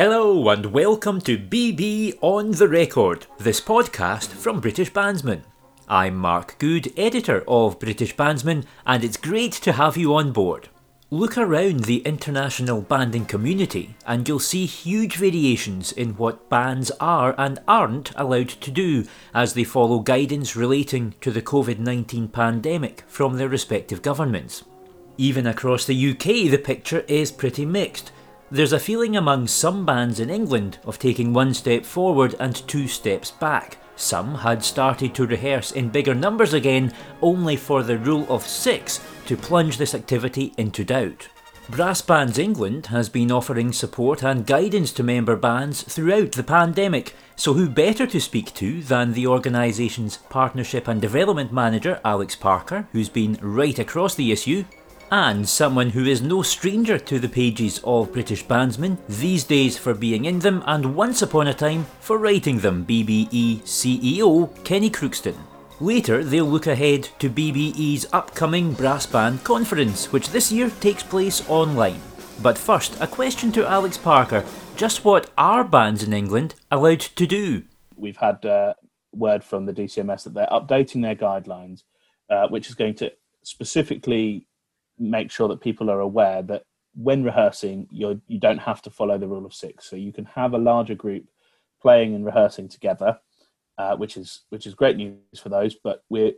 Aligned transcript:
Hello 0.00 0.48
and 0.48 0.64
welcome 0.64 1.20
to 1.20 1.36
BB 1.36 2.16
on 2.22 2.52
the 2.52 2.68
Record, 2.68 3.26
this 3.36 3.60
podcast 3.60 4.28
from 4.28 4.58
British 4.58 4.90
Bandsman. 4.90 5.42
I'm 5.88 6.16
Mark 6.16 6.56
Good, 6.58 6.90
editor 6.96 7.44
of 7.46 7.78
British 7.78 8.16
Bandsman, 8.16 8.64
and 8.86 9.04
it's 9.04 9.18
great 9.18 9.52
to 9.52 9.72
have 9.72 9.98
you 9.98 10.14
on 10.14 10.32
board. 10.32 10.70
Look 11.10 11.36
around 11.36 11.80
the 11.80 11.98
international 11.98 12.80
banding 12.80 13.26
community 13.26 13.94
and 14.06 14.26
you'll 14.26 14.38
see 14.38 14.64
huge 14.64 15.16
variations 15.16 15.92
in 15.92 16.16
what 16.16 16.48
bands 16.48 16.90
are 16.92 17.34
and 17.36 17.58
aren't 17.68 18.10
allowed 18.16 18.48
to 18.48 18.70
do 18.70 19.04
as 19.34 19.52
they 19.52 19.64
follow 19.64 19.98
guidance 19.98 20.56
relating 20.56 21.12
to 21.20 21.30
the 21.30 21.42
COVID 21.42 21.78
19 21.78 22.28
pandemic 22.28 23.04
from 23.06 23.36
their 23.36 23.50
respective 23.50 24.00
governments. 24.00 24.64
Even 25.18 25.46
across 25.46 25.84
the 25.84 26.10
UK, 26.12 26.50
the 26.50 26.56
picture 26.56 27.00
is 27.00 27.30
pretty 27.30 27.66
mixed. 27.66 28.12
There's 28.52 28.72
a 28.72 28.80
feeling 28.80 29.16
among 29.16 29.46
some 29.46 29.86
bands 29.86 30.18
in 30.18 30.28
England 30.28 30.78
of 30.84 30.98
taking 30.98 31.32
one 31.32 31.54
step 31.54 31.84
forward 31.84 32.34
and 32.40 32.56
two 32.66 32.88
steps 32.88 33.30
back. 33.30 33.76
Some 33.94 34.34
had 34.34 34.64
started 34.64 35.14
to 35.14 35.26
rehearse 35.26 35.70
in 35.70 35.90
bigger 35.90 36.16
numbers 36.16 36.52
again, 36.52 36.92
only 37.22 37.54
for 37.54 37.84
the 37.84 37.96
rule 37.96 38.26
of 38.28 38.44
six 38.44 38.98
to 39.26 39.36
plunge 39.36 39.76
this 39.76 39.94
activity 39.94 40.52
into 40.56 40.84
doubt. 40.84 41.28
Brass 41.68 42.02
Bands 42.02 42.38
England 42.38 42.86
has 42.86 43.08
been 43.08 43.30
offering 43.30 43.72
support 43.72 44.24
and 44.24 44.44
guidance 44.44 44.90
to 44.94 45.04
member 45.04 45.36
bands 45.36 45.84
throughout 45.84 46.32
the 46.32 46.42
pandemic, 46.42 47.14
so 47.36 47.52
who 47.54 47.68
better 47.68 48.04
to 48.08 48.20
speak 48.20 48.52
to 48.54 48.82
than 48.82 49.12
the 49.12 49.28
organisation's 49.28 50.16
Partnership 50.28 50.88
and 50.88 51.00
Development 51.00 51.52
Manager 51.52 52.00
Alex 52.04 52.34
Parker, 52.34 52.88
who's 52.90 53.08
been 53.08 53.38
right 53.40 53.78
across 53.78 54.16
the 54.16 54.32
issue, 54.32 54.64
and 55.10 55.48
someone 55.48 55.90
who 55.90 56.04
is 56.04 56.22
no 56.22 56.42
stranger 56.42 56.98
to 56.98 57.18
the 57.18 57.28
pages 57.28 57.80
of 57.84 58.12
British 58.12 58.44
Bandsman, 58.44 58.98
these 59.08 59.44
days 59.44 59.76
for 59.76 59.94
being 59.94 60.24
in 60.24 60.38
them 60.38 60.62
and 60.66 60.94
once 60.94 61.22
upon 61.22 61.48
a 61.48 61.54
time 61.54 61.86
for 62.00 62.18
writing 62.18 62.58
them, 62.58 62.84
BBE 62.86 63.62
CEO 63.62 64.64
Kenny 64.64 64.90
Crookston. 64.90 65.36
Later, 65.80 66.22
they'll 66.22 66.44
look 66.44 66.66
ahead 66.66 67.08
to 67.18 67.30
BBE's 67.30 68.06
upcoming 68.12 68.72
brass 68.74 69.06
band 69.06 69.42
conference, 69.44 70.12
which 70.12 70.30
this 70.30 70.52
year 70.52 70.70
takes 70.80 71.02
place 71.02 71.48
online. 71.48 72.00
But 72.42 72.58
first, 72.58 73.00
a 73.00 73.06
question 73.06 73.50
to 73.52 73.66
Alex 73.66 73.96
Parker 73.98 74.44
just 74.76 75.04
what 75.04 75.30
are 75.36 75.62
bands 75.62 76.02
in 76.02 76.14
England 76.14 76.54
allowed 76.70 77.00
to 77.00 77.26
do? 77.26 77.64
We've 77.96 78.16
had 78.16 78.46
uh, 78.46 78.72
word 79.12 79.44
from 79.44 79.66
the 79.66 79.74
DCMS 79.74 80.24
that 80.24 80.32
they're 80.32 80.46
updating 80.50 81.02
their 81.02 81.14
guidelines, 81.14 81.82
uh, 82.30 82.48
which 82.48 82.68
is 82.68 82.74
going 82.74 82.94
to 82.94 83.12
specifically 83.42 84.46
make 85.00 85.30
sure 85.30 85.48
that 85.48 85.60
people 85.60 85.90
are 85.90 86.00
aware 86.00 86.42
that 86.42 86.64
when 86.94 87.24
rehearsing, 87.24 87.88
you're, 87.90 88.20
you 88.28 88.38
don't 88.38 88.58
have 88.58 88.82
to 88.82 88.90
follow 88.90 89.16
the 89.16 89.26
rule 89.26 89.46
of 89.46 89.54
six. 89.54 89.88
So 89.88 89.96
you 89.96 90.12
can 90.12 90.26
have 90.26 90.54
a 90.54 90.58
larger 90.58 90.94
group 90.94 91.24
playing 91.80 92.14
and 92.14 92.24
rehearsing 92.24 92.68
together, 92.68 93.18
uh, 93.78 93.96
which 93.96 94.16
is 94.16 94.42
which 94.50 94.66
is 94.66 94.74
great 94.74 94.96
news 94.96 95.40
for 95.40 95.48
those. 95.48 95.74
But 95.74 96.04
we're 96.10 96.32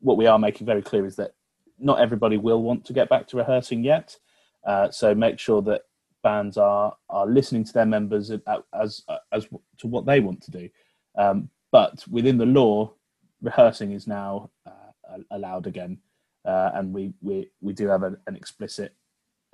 what 0.00 0.16
we 0.16 0.26
are 0.26 0.38
making 0.38 0.66
very 0.66 0.82
clear 0.82 1.04
is 1.04 1.16
that 1.16 1.32
not 1.78 2.00
everybody 2.00 2.36
will 2.36 2.62
want 2.62 2.84
to 2.86 2.92
get 2.92 3.08
back 3.08 3.26
to 3.28 3.36
rehearsing 3.36 3.82
yet. 3.82 4.16
Uh, 4.64 4.90
so 4.90 5.14
make 5.14 5.38
sure 5.38 5.62
that 5.62 5.82
bands 6.22 6.56
are 6.56 6.94
are 7.10 7.26
listening 7.26 7.64
to 7.64 7.72
their 7.72 7.86
members 7.86 8.30
as 8.30 8.40
as, 8.72 9.02
as 9.32 9.46
to 9.78 9.86
what 9.86 10.06
they 10.06 10.20
want 10.20 10.42
to 10.42 10.50
do. 10.50 10.68
Um, 11.16 11.50
but 11.72 12.04
within 12.08 12.38
the 12.38 12.46
law, 12.46 12.92
rehearsing 13.42 13.92
is 13.92 14.06
now 14.06 14.50
uh, 14.66 15.18
allowed 15.30 15.66
again 15.66 15.98
uh, 16.44 16.70
and 16.74 16.92
we, 16.92 17.12
we 17.22 17.48
we 17.60 17.72
do 17.72 17.88
have 17.88 18.02
a, 18.02 18.16
an 18.26 18.36
explicit 18.36 18.94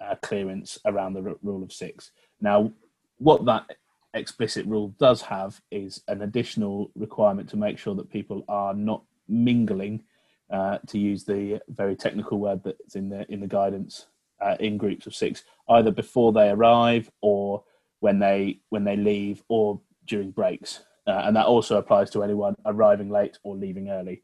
uh, 0.02 0.14
clearance 0.22 0.78
around 0.86 1.14
the 1.14 1.22
r- 1.22 1.36
rule 1.42 1.62
of 1.62 1.72
six. 1.72 2.10
Now, 2.41 2.72
what 3.19 3.44
that 3.44 3.70
explicit 4.15 4.66
rule 4.66 4.94
does 4.98 5.22
have 5.22 5.60
is 5.70 6.03
an 6.09 6.22
additional 6.22 6.91
requirement 6.94 7.48
to 7.50 7.56
make 7.56 7.78
sure 7.78 7.94
that 7.94 8.10
people 8.10 8.44
are 8.48 8.75
not 8.75 9.03
mingling, 9.28 10.03
uh, 10.50 10.78
to 10.88 10.98
use 10.98 11.25
the 11.25 11.60
very 11.69 11.94
technical 11.94 12.38
word 12.38 12.62
that's 12.65 12.97
in 12.97 13.09
the 13.09 13.31
in 13.32 13.41
the 13.41 13.47
guidance, 13.47 14.06
uh, 14.41 14.56
in 14.59 14.76
groups 14.76 15.06
of 15.06 15.15
six, 15.15 15.44
either 15.69 15.91
before 15.91 16.32
they 16.32 16.48
arrive 16.50 17.10
or 17.20 17.62
when 18.00 18.19
they 18.19 18.60
when 18.70 18.84
they 18.84 18.97
leave 18.97 19.42
or 19.48 19.81
during 20.06 20.31
breaks. 20.31 20.81
Uh, 21.06 21.22
and 21.25 21.36
that 21.36 21.47
also 21.47 21.76
applies 21.76 22.10
to 22.10 22.22
anyone 22.22 22.54
arriving 22.66 23.10
late 23.10 23.38
or 23.42 23.56
leaving 23.56 23.91
early. 23.91 24.22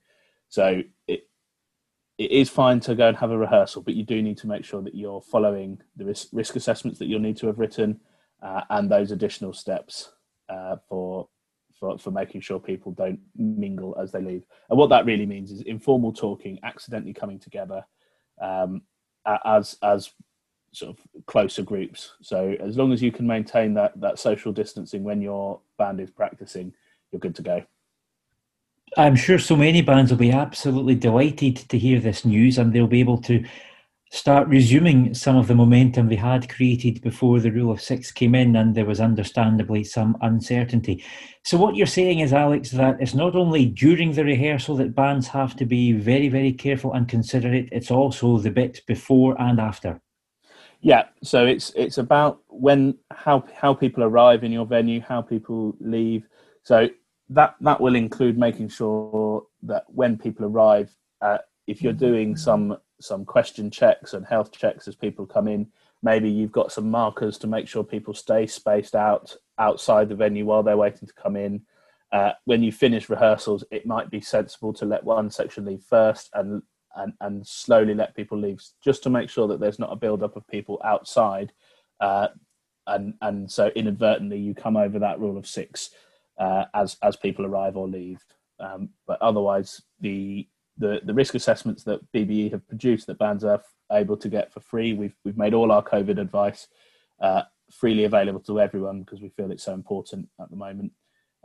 So 0.48 0.82
it, 2.18 2.30
is 2.30 2.48
fine 2.48 2.80
to 2.80 2.94
go 2.94 3.08
and 3.08 3.16
have 3.16 3.30
a 3.30 3.38
rehearsal, 3.38 3.82
but 3.82 3.94
you 3.94 4.04
do 4.04 4.22
need 4.22 4.38
to 4.38 4.46
make 4.46 4.64
sure 4.64 4.82
that 4.82 4.94
you're 4.94 5.20
following 5.20 5.80
the 5.96 6.04
risk, 6.04 6.28
risk 6.32 6.56
assessments 6.56 6.98
that 6.98 7.06
you'll 7.06 7.20
need 7.20 7.36
to 7.38 7.46
have 7.46 7.58
written 7.58 8.00
uh, 8.42 8.62
and 8.70 8.90
those 8.90 9.12
additional 9.12 9.52
steps 9.52 10.12
uh, 10.48 10.76
for, 10.88 11.28
for 11.78 11.98
for 11.98 12.10
making 12.10 12.40
sure 12.40 12.58
people 12.58 12.92
don't 12.92 13.20
mingle 13.36 13.96
as 14.00 14.12
they 14.12 14.20
leave. 14.20 14.44
And 14.70 14.78
what 14.78 14.90
that 14.90 15.06
really 15.06 15.26
means 15.26 15.50
is 15.50 15.60
informal 15.62 16.12
talking, 16.12 16.58
accidentally 16.62 17.12
coming 17.12 17.38
together 17.38 17.84
um, 18.40 18.82
as 19.44 19.76
as 19.82 20.10
sort 20.72 20.96
of 20.96 21.26
closer 21.26 21.62
groups. 21.62 22.12
So 22.22 22.54
as 22.60 22.76
long 22.76 22.92
as 22.92 23.02
you 23.02 23.10
can 23.10 23.26
maintain 23.26 23.74
that 23.74 23.98
that 24.00 24.18
social 24.18 24.52
distancing 24.52 25.04
when 25.04 25.20
your 25.20 25.60
band 25.78 26.00
is 26.00 26.10
practicing, 26.10 26.72
you're 27.10 27.20
good 27.20 27.34
to 27.36 27.42
go. 27.42 27.64
I'm 28.96 29.16
sure 29.16 29.38
so 29.38 29.56
many 29.56 29.82
bands 29.82 30.10
will 30.10 30.18
be 30.18 30.32
absolutely 30.32 30.94
delighted 30.94 31.56
to 31.56 31.78
hear 31.78 32.00
this 32.00 32.24
news 32.24 32.58
and 32.58 32.72
they'll 32.72 32.86
be 32.86 33.00
able 33.00 33.20
to 33.22 33.44
start 34.10 34.48
resuming 34.48 35.12
some 35.12 35.36
of 35.36 35.48
the 35.48 35.54
momentum 35.54 36.08
they 36.08 36.16
had 36.16 36.48
created 36.48 37.02
before 37.02 37.40
the 37.40 37.50
rule 37.50 37.72
of 37.72 37.82
six 37.82 38.12
came 38.12 38.34
in 38.34 38.56
and 38.56 38.74
there 38.74 38.86
was 38.86 39.00
understandably 39.00 39.82
some 39.82 40.16
uncertainty. 40.22 41.04
So, 41.44 41.58
what 41.58 41.76
you're 41.76 41.86
saying 41.86 42.20
is, 42.20 42.32
Alex, 42.32 42.70
that 42.70 43.00
it's 43.00 43.14
not 43.14 43.34
only 43.34 43.66
during 43.66 44.12
the 44.12 44.24
rehearsal 44.24 44.76
that 44.76 44.94
bands 44.94 45.28
have 45.28 45.56
to 45.56 45.66
be 45.66 45.92
very, 45.92 46.28
very 46.28 46.52
careful 46.52 46.92
and 46.92 47.08
considerate, 47.08 47.68
it's 47.72 47.90
also 47.90 48.38
the 48.38 48.50
bit 48.50 48.80
before 48.86 49.40
and 49.40 49.60
after. 49.60 50.00
Yeah, 50.80 51.04
so 51.22 51.44
it's 51.46 51.72
it's 51.74 51.98
about 51.98 52.40
when 52.48 52.96
how 53.10 53.44
how 53.54 53.74
people 53.74 54.04
arrive 54.04 54.44
in 54.44 54.52
your 54.52 54.66
venue, 54.66 55.00
how 55.00 55.20
people 55.20 55.76
leave. 55.80 56.26
So 56.62 56.88
that 57.28 57.56
that 57.60 57.80
will 57.80 57.96
include 57.96 58.38
making 58.38 58.68
sure 58.68 59.44
that 59.62 59.84
when 59.88 60.16
people 60.16 60.46
arrive, 60.46 60.94
uh, 61.20 61.38
if 61.66 61.82
you're 61.82 61.92
doing 61.92 62.36
some 62.36 62.76
some 63.00 63.24
question 63.24 63.70
checks 63.70 64.14
and 64.14 64.24
health 64.24 64.52
checks 64.52 64.88
as 64.88 64.94
people 64.94 65.26
come 65.26 65.48
in, 65.48 65.66
maybe 66.02 66.30
you've 66.30 66.52
got 66.52 66.72
some 66.72 66.90
markers 66.90 67.36
to 67.38 67.46
make 67.46 67.68
sure 67.68 67.84
people 67.84 68.14
stay 68.14 68.46
spaced 68.46 68.94
out 68.94 69.34
outside 69.58 70.08
the 70.08 70.14
venue 70.14 70.44
while 70.44 70.62
they're 70.62 70.76
waiting 70.76 71.06
to 71.06 71.14
come 71.14 71.36
in. 71.36 71.60
Uh, 72.12 72.32
when 72.44 72.62
you 72.62 72.70
finish 72.70 73.10
rehearsals, 73.10 73.64
it 73.70 73.84
might 73.84 74.10
be 74.10 74.20
sensible 74.20 74.72
to 74.72 74.84
let 74.86 75.02
one 75.04 75.28
section 75.30 75.64
leave 75.64 75.82
first 75.82 76.30
and 76.34 76.62
and, 76.98 77.12
and 77.20 77.46
slowly 77.46 77.92
let 77.92 78.16
people 78.16 78.38
leave, 78.38 78.62
just 78.82 79.02
to 79.02 79.10
make 79.10 79.28
sure 79.28 79.46
that 79.48 79.60
there's 79.60 79.78
not 79.78 79.92
a 79.92 79.96
build 79.96 80.22
up 80.22 80.34
of 80.34 80.46
people 80.48 80.80
outside, 80.84 81.52
uh, 82.00 82.28
and 82.86 83.14
and 83.20 83.50
so 83.50 83.70
inadvertently 83.74 84.38
you 84.38 84.54
come 84.54 84.76
over 84.76 85.00
that 85.00 85.18
rule 85.18 85.36
of 85.36 85.46
six 85.46 85.90
uh, 86.38 86.64
as 86.74 86.96
as 87.02 87.16
people 87.16 87.46
arrive 87.46 87.76
or 87.76 87.88
leave. 87.88 88.24
Um, 88.58 88.90
but 89.06 89.20
otherwise, 89.20 89.82
the, 90.00 90.48
the 90.78 91.00
the 91.04 91.14
risk 91.14 91.34
assessments 91.34 91.84
that 91.84 92.00
BBE 92.12 92.52
have 92.52 92.66
produced 92.68 93.06
that 93.06 93.18
bands 93.18 93.44
are 93.44 93.62
able 93.92 94.16
to 94.16 94.28
get 94.28 94.52
for 94.52 94.60
free, 94.60 94.92
we've 94.92 95.16
we've 95.24 95.38
made 95.38 95.54
all 95.54 95.72
our 95.72 95.82
COVID 95.82 96.18
advice 96.18 96.68
uh, 97.20 97.42
freely 97.70 98.04
available 98.04 98.40
to 98.40 98.60
everyone 98.60 99.00
because 99.00 99.20
we 99.20 99.30
feel 99.30 99.50
it's 99.50 99.64
so 99.64 99.74
important 99.74 100.28
at 100.40 100.50
the 100.50 100.56
moment. 100.56 100.92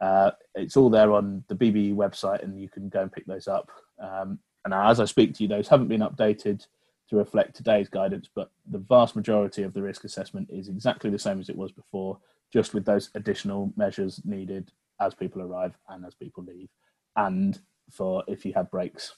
Uh, 0.01 0.31
it's 0.55 0.77
all 0.77 0.89
there 0.89 1.11
on 1.11 1.43
the 1.47 1.55
BBE 1.55 1.93
website, 1.93 2.43
and 2.43 2.59
you 2.59 2.67
can 2.67 2.89
go 2.89 3.01
and 3.01 3.11
pick 3.11 3.25
those 3.25 3.47
up. 3.47 3.69
Um, 4.01 4.39
and 4.65 4.73
as 4.73 4.99
I 4.99 5.05
speak 5.05 5.33
to 5.35 5.43
you, 5.43 5.49
those 5.49 5.67
haven't 5.67 5.87
been 5.87 6.01
updated 6.01 6.65
to 7.09 7.17
reflect 7.17 7.55
today's 7.55 7.89
guidance, 7.89 8.29
but 8.33 8.51
the 8.69 8.79
vast 8.79 9.15
majority 9.15 9.63
of 9.63 9.73
the 9.73 9.81
risk 9.81 10.03
assessment 10.03 10.49
is 10.49 10.69
exactly 10.69 11.09
the 11.09 11.19
same 11.19 11.39
as 11.39 11.49
it 11.49 11.55
was 11.55 11.71
before, 11.71 12.17
just 12.51 12.73
with 12.73 12.85
those 12.85 13.09
additional 13.15 13.71
measures 13.75 14.21
needed 14.25 14.71
as 15.01 15.13
people 15.13 15.41
arrive 15.41 15.73
and 15.89 16.05
as 16.05 16.15
people 16.15 16.43
leave, 16.43 16.69
and 17.17 17.59
for 17.89 18.23
if 18.27 18.45
you 18.45 18.53
have 18.53 18.71
breaks. 18.71 19.15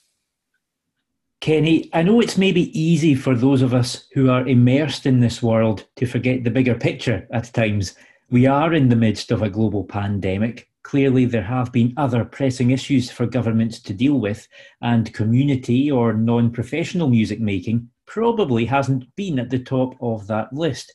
Kenny, 1.40 1.90
I 1.92 2.02
know 2.02 2.20
it's 2.20 2.38
maybe 2.38 2.78
easy 2.78 3.14
for 3.14 3.34
those 3.34 3.60
of 3.60 3.74
us 3.74 4.06
who 4.14 4.30
are 4.30 4.48
immersed 4.48 5.04
in 5.04 5.20
this 5.20 5.42
world 5.42 5.84
to 5.96 6.06
forget 6.06 6.42
the 6.42 6.50
bigger 6.50 6.74
picture 6.74 7.28
at 7.32 7.52
times. 7.52 7.94
We 8.30 8.46
are 8.46 8.72
in 8.72 8.88
the 8.88 8.96
midst 8.96 9.30
of 9.30 9.42
a 9.42 9.50
global 9.50 9.84
pandemic. 9.84 10.70
Clearly, 10.84 11.26
there 11.26 11.42
have 11.42 11.70
been 11.70 11.92
other 11.98 12.24
pressing 12.24 12.70
issues 12.70 13.10
for 13.10 13.26
governments 13.26 13.78
to 13.80 13.92
deal 13.92 14.18
with, 14.18 14.48
and 14.80 15.12
community 15.12 15.90
or 15.90 16.14
non 16.14 16.50
professional 16.50 17.08
music 17.08 17.40
making 17.40 17.90
probably 18.06 18.64
hasn't 18.64 19.14
been 19.16 19.38
at 19.38 19.50
the 19.50 19.58
top 19.58 19.94
of 20.00 20.26
that 20.28 20.52
list. 20.52 20.94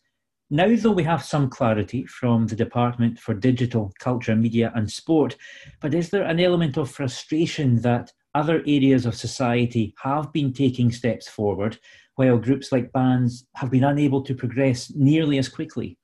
Now, 0.52 0.76
though, 0.76 0.92
we 0.92 1.04
have 1.04 1.24
some 1.24 1.48
clarity 1.48 2.08
from 2.08 2.48
the 2.48 2.56
Department 2.56 3.20
for 3.20 3.36
Digital, 3.36 3.94
Culture, 4.00 4.36
Media 4.36 4.72
and 4.74 4.90
Sport, 4.90 5.36
but 5.80 5.94
is 5.94 6.10
there 6.10 6.24
an 6.24 6.40
element 6.40 6.76
of 6.76 6.90
frustration 6.90 7.82
that 7.82 8.12
other 8.34 8.64
areas 8.66 9.06
of 9.06 9.14
society 9.14 9.94
have 10.02 10.34
been 10.34 10.52
taking 10.52 10.92
steps 10.92 11.28
forward 11.28 11.78
while 12.16 12.38
groups 12.38 12.72
like 12.72 12.92
bands 12.92 13.46
have 13.56 13.70
been 13.70 13.84
unable 13.84 14.24
to 14.24 14.34
progress 14.34 14.92
nearly 14.96 15.38
as 15.38 15.48
quickly? 15.48 15.98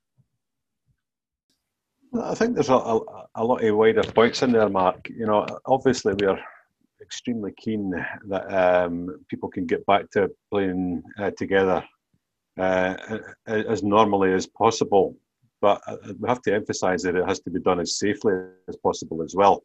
I 2.21 2.35
think 2.35 2.53
there's 2.53 2.69
a, 2.69 2.75
a, 2.75 2.99
a, 3.35 3.43
lot 3.43 3.63
of 3.63 3.75
wider 3.75 4.03
points 4.03 4.43
in 4.43 4.51
there, 4.51 4.69
Mark. 4.69 5.09
You 5.09 5.25
know, 5.25 5.45
obviously 5.65 6.13
we 6.13 6.27
are 6.27 6.39
extremely 7.01 7.51
keen 7.57 7.91
that 8.27 8.53
um, 8.53 9.09
people 9.27 9.49
can 9.49 9.65
get 9.65 9.85
back 9.87 10.09
to 10.11 10.29
playing 10.51 11.01
uh, 11.19 11.31
together 11.35 11.83
uh, 12.59 12.95
as 13.47 13.83
normally 13.83 14.33
as 14.33 14.47
possible. 14.47 15.15
But 15.61 15.81
uh, 15.87 15.97
we 16.19 16.27
have 16.27 16.41
to 16.43 16.53
emphasise 16.53 17.03
that 17.03 17.15
it 17.15 17.27
has 17.27 17.39
to 17.41 17.49
be 17.49 17.59
done 17.59 17.79
as 17.79 17.97
safely 17.97 18.33
as 18.67 18.75
possible 18.77 19.21
as 19.21 19.35
well. 19.35 19.63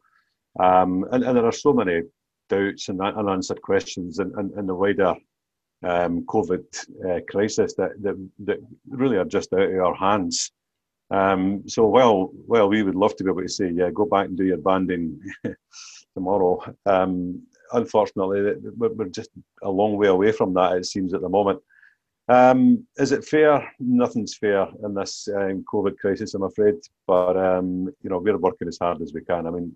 Um, 0.59 1.05
and, 1.11 1.23
and, 1.23 1.37
there 1.37 1.45
are 1.45 1.51
so 1.51 1.73
many 1.73 2.01
doubts 2.49 2.89
and 2.89 3.01
unanswered 3.01 3.61
questions 3.61 4.19
in, 4.19 4.33
in, 4.37 4.51
in 4.59 4.67
the 4.67 4.75
wider 4.75 5.15
um, 5.83 6.23
COVID 6.23 6.65
uh, 7.09 7.19
crisis 7.29 7.73
that, 7.75 7.91
that, 8.01 8.29
that 8.39 8.59
really 8.89 9.17
are 9.17 9.25
just 9.25 9.53
out 9.53 9.61
of 9.61 9.79
our 9.79 9.95
hands. 9.95 10.51
Um, 11.09 11.63
so 11.67 11.85
while 11.87 12.31
while 12.47 12.69
we 12.69 12.83
would 12.83 12.95
love 12.95 13.15
to 13.17 13.23
be 13.23 13.29
able 13.29 13.41
to 13.41 13.49
say, 13.49 13.69
yeah, 13.69 13.89
go 13.93 14.05
back 14.05 14.27
and 14.27 14.37
do 14.37 14.45
your 14.45 14.57
banding 14.57 15.19
tomorrow, 16.15 16.63
um, 16.85 17.43
unfortunately, 17.73 18.53
we're 18.77 19.05
just 19.09 19.29
a 19.61 19.69
long 19.69 19.97
way 19.97 20.07
away 20.07 20.31
from 20.31 20.53
that. 20.53 20.77
It 20.77 20.85
seems 20.85 21.13
at 21.13 21.21
the 21.21 21.29
moment. 21.29 21.61
Um, 22.27 22.85
is 22.97 23.11
it 23.11 23.25
fair? 23.25 23.71
Nothing's 23.79 24.35
fair 24.35 24.67
in 24.83 24.93
this 24.93 25.27
um, 25.35 25.63
COVID 25.63 25.97
crisis, 25.97 26.33
I'm 26.33 26.43
afraid. 26.43 26.75
But 27.07 27.37
um, 27.37 27.87
you 28.01 28.09
know, 28.09 28.19
we're 28.19 28.37
working 28.37 28.67
as 28.67 28.77
hard 28.79 29.01
as 29.01 29.13
we 29.13 29.21
can. 29.21 29.47
I 29.47 29.49
mean, 29.49 29.75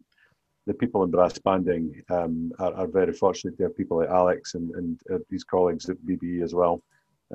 the 0.68 0.74
people 0.74 1.04
in 1.04 1.12
brass 1.12 1.38
banding 1.40 2.02
um, 2.10 2.52
are, 2.60 2.74
are, 2.74 2.88
very 2.88 3.14
fortunate 3.14 3.56
to 3.58 3.64
have 3.64 3.78
people 3.78 3.98
like 3.98 4.10
Alex 4.10 4.56
and, 4.56 4.72
and 4.72 5.00
uh, 5.14 5.20
these 5.30 5.44
colleagues 5.44 5.90
at 5.90 5.98
BBE 5.98 6.42
as 6.42 6.56
well, 6.56 6.82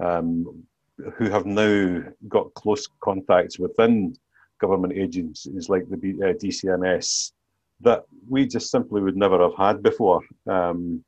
um, 0.01 0.65
who 1.15 1.31
have 1.31 1.47
now 1.47 2.03
got 2.29 2.53
close 2.55 2.89
contacts 3.01 3.59
within 3.59 4.17
government 4.61 4.95
agencies 4.95 5.69
like 5.69 5.89
the 5.89 5.97
B, 5.97 6.15
uh, 6.23 6.33
DCMS 6.33 7.33
that 7.83 8.05
we 8.29 8.47
just 8.47 8.71
simply 8.71 9.01
would 9.01 9.17
never 9.17 9.41
have 9.41 9.57
had 9.57 9.83
before. 9.83 10.21
Um, 10.47 11.05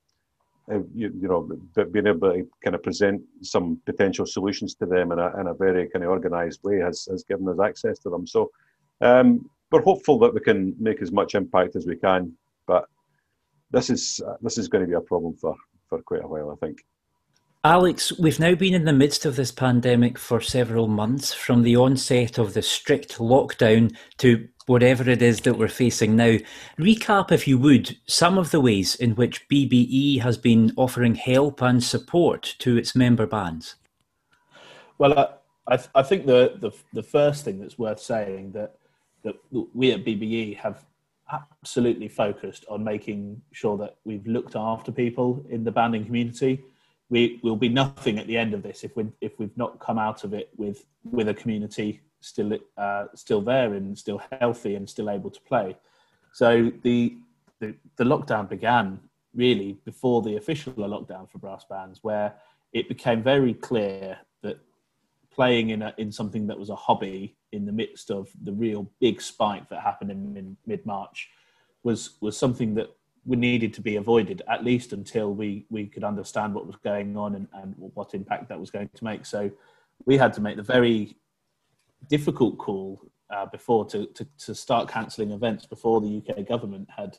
uh, 0.71 0.79
you, 0.95 1.13
you, 1.21 1.29
know, 1.29 1.49
being 1.91 2.07
able 2.07 2.33
to 2.33 2.47
kind 2.63 2.75
of 2.75 2.83
present 2.83 3.23
some 3.43 3.81
potential 3.85 4.27
solutions 4.27 4.75
to 4.77 4.87
them 4.87 5.11
in 5.13 5.19
a, 5.19 5.41
in 5.41 5.49
a 5.49 5.55
very 5.55 5.89
kind 5.89 6.05
of 6.05 6.11
organised 6.11 6.63
way 6.63 6.79
has, 6.79 7.09
has 7.11 7.25
given 7.25 7.49
us 7.49 7.59
access 7.61 7.99
to 8.01 8.11
them. 8.11 8.27
So 8.27 8.51
um, 9.01 9.49
we're 9.71 9.83
hopeful 9.83 10.19
that 10.21 10.35
we 10.35 10.41
can 10.41 10.75
make 10.79 11.03
as 11.03 11.11
much 11.11 11.35
impact 11.35 11.75
as 11.75 11.87
we 11.87 11.97
can, 11.97 12.33
but 12.67 12.85
this 13.71 13.91
is 13.91 14.21
uh, 14.27 14.35
this 14.43 14.59
is 14.59 14.69
going 14.69 14.85
to 14.85 14.89
be 14.89 14.95
a 14.95 15.01
problem 15.01 15.35
for, 15.35 15.57
for 15.89 16.01
quite 16.03 16.23
a 16.23 16.29
while, 16.29 16.51
I 16.51 16.65
think. 16.65 16.79
Alex, 17.65 18.19
we've 18.19 18.41
now 18.41 18.57
been 18.57 18.75
in 18.75 18.87
the 18.87 18.93
midst 18.93 19.25
of 19.25 19.37
this 19.37 19.53
pandemic 19.53 20.19
for 20.19 20.41
several 20.41 20.89
months, 20.89 21.33
from 21.33 21.63
the 21.63 21.77
onset 21.77 22.37
of 22.37 22.55
the 22.55 22.63
strict 22.63 23.19
lockdown 23.19 23.95
to 24.19 24.49
whatever 24.67 25.09
it 25.09 25.23
is 25.23 25.41
that 25.43 25.59
we're 25.59 25.69
facing 25.69 26.17
now. 26.17 26.37
Recap, 26.79 27.33
if 27.33 27.47
you 27.49 27.59
would, 27.59 27.97
some 28.07 28.39
of 28.39 28.51
the 28.51 28.61
ways 28.61 28.95
in 28.95 29.15
which 29.15 29.49
BBE 29.49 30.21
has 30.21 30.37
been 30.37 30.73
offering 30.77 31.15
help 31.15 31.63
and 31.63 31.83
support 31.83 32.55
to 32.59 32.77
its 32.77 32.95
member 32.95 33.27
bands. 33.27 33.77
Well, 34.99 35.19
uh, 35.19 35.29
I, 35.67 35.77
th- 35.77 35.89
I, 35.95 36.03
think 36.03 36.27
the, 36.27 36.57
the, 36.61 36.71
the 36.93 37.03
first 37.03 37.45
thing 37.45 37.61
that's 37.61 37.79
worth 37.79 38.01
saying 38.01 38.53
that 38.53 38.77
that 39.25 39.37
we 39.73 39.93
at 39.93 40.05
BBE 40.05 40.57
have 40.57 40.85
absolutely 41.31 42.09
focused 42.09 42.65
on 42.69 42.83
making 42.83 43.41
sure 43.53 43.79
that 43.79 43.97
we've 44.05 44.27
looked 44.27 44.57
after 44.57 44.91
people 44.91 45.45
in 45.49 45.63
the 45.63 45.71
banding 45.71 46.05
community 46.05 46.65
we 47.13 47.39
will 47.43 47.57
be 47.57 47.69
nothing 47.69 48.19
at 48.19 48.27
the 48.27 48.37
end 48.37 48.55
of 48.55 48.63
this 48.63 48.83
if 48.85 48.97
we 48.97 49.07
if 49.21 49.39
we've 49.39 49.57
not 49.57 49.79
come 49.79 49.99
out 49.99 50.25
of 50.25 50.33
it 50.33 50.51
with 50.57 50.87
with 51.05 51.29
a 51.29 51.35
community 51.35 52.01
still 52.25 52.59
uh, 52.77 53.07
still 53.15 53.41
there 53.41 53.75
and 53.75 53.97
still 53.99 54.21
healthy 54.41 54.75
and 54.75 54.89
still 54.89 55.11
able 55.11 55.31
to 55.31 55.41
play. 55.43 55.77
So 56.33 56.73
the, 56.83 57.17
the 57.61 57.75
the 57.97 58.05
lockdown 58.05 58.49
began 58.49 59.01
really 59.35 59.79
before 59.85 60.23
the 60.23 60.37
official 60.37 60.73
lockdown 60.75 61.31
for 61.31 61.39
brass 61.39 61.65
bands, 61.65 62.01
where 62.03 62.35
it 62.73 62.89
became 62.89 63.23
very 63.23 63.55
clear 63.55 64.19
that 64.43 64.59
playing 65.31 65.71
in 65.71 65.83
a, 65.83 65.95
in 65.99 66.13
something 66.13 66.47
that 66.47 66.59
was 66.59 66.71
a 66.71 66.77
hobby 66.77 67.37
in 67.53 67.67
the 67.67 67.73
midst 67.73 68.11
of 68.11 68.31
the 68.43 68.53
real 68.53 68.91
big 69.01 69.21
spike 69.21 69.69
that 69.69 69.81
happened 69.81 70.11
in, 70.11 70.57
mid 70.67 70.85
March 70.87 71.31
was 71.83 72.11
was 72.21 72.37
something 72.37 72.75
that 72.75 72.91
we 73.25 73.37
needed 73.37 73.73
to 73.73 73.81
be 73.81 73.97
avoided 73.97 74.43
at 74.49 74.65
least 74.65 74.93
until 74.93 75.35
we 75.35 75.65
we 75.71 75.87
could 75.87 76.05
understand 76.05 76.55
what 76.55 76.67
was 76.67 76.77
going 76.77 77.17
on 77.17 77.35
and, 77.35 77.49
and 77.55 77.75
what 77.77 78.15
impact 78.15 78.49
that 78.49 78.59
was 78.59 78.71
going 78.71 78.89
to 78.95 79.05
make. 79.05 79.25
So 79.27 79.51
we 80.07 80.17
had 80.17 80.33
to 80.35 80.41
make 80.41 80.57
the 80.57 80.63
very 80.63 81.17
difficult 82.09 82.59
call 82.59 83.01
uh, 83.31 83.47
before 83.47 83.85
to, 83.87 84.07
to, 84.07 84.27
to 84.39 84.55
start 84.55 84.89
cancelling 84.89 85.31
events 85.31 85.67
before 85.67 86.01
the 86.01 86.23
UK 86.23 86.47
government 86.47 86.89
had 86.97 87.19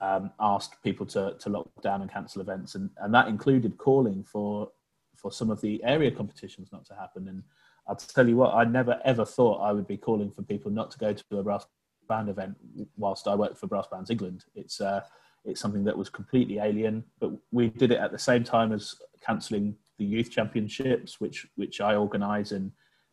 um, 0.00 0.30
asked 0.38 0.82
people 0.82 1.06
to, 1.06 1.34
to 1.38 1.48
lock 1.48 1.68
down 1.82 2.02
and 2.02 2.10
cancel 2.10 2.40
events, 2.40 2.74
and, 2.74 2.90
and 2.98 3.12
that 3.14 3.28
included 3.28 3.78
calling 3.78 4.22
for 4.24 4.70
for 5.16 5.32
some 5.32 5.50
of 5.50 5.60
the 5.60 5.82
area 5.82 6.12
competitions 6.12 6.68
not 6.70 6.84
to 6.84 6.94
happen. 6.94 7.26
And 7.26 7.42
I'll 7.88 7.96
tell 7.96 8.28
you 8.28 8.36
what, 8.36 8.54
I 8.54 8.62
never 8.64 9.00
ever 9.04 9.24
thought 9.24 9.60
I 9.60 9.72
would 9.72 9.88
be 9.88 9.96
calling 9.96 10.30
for 10.30 10.42
people 10.42 10.70
not 10.70 10.92
to 10.92 10.98
go 10.98 11.12
to 11.12 11.38
a 11.38 11.42
brass 11.42 11.66
band 12.08 12.28
event 12.28 12.56
whilst 12.96 13.26
I 13.26 13.34
worked 13.34 13.58
for 13.58 13.66
Brass 13.66 13.86
Bands 13.88 14.10
England. 14.10 14.44
It's 14.54 14.80
uh, 14.80 15.00
it's 15.44 15.60
something 15.60 15.84
that 15.84 15.96
was 15.96 16.08
completely 16.08 16.58
alien, 16.58 17.04
but 17.20 17.32
we 17.50 17.68
did 17.68 17.90
it 17.90 17.98
at 17.98 18.12
the 18.12 18.18
same 18.18 18.44
time 18.44 18.72
as 18.72 18.94
cancelling 19.20 19.76
the 19.98 20.04
youth 20.04 20.30
championships, 20.30 21.20
which 21.20 21.46
which 21.56 21.80
I 21.80 21.96
organise, 21.96 22.52
and 22.52 22.70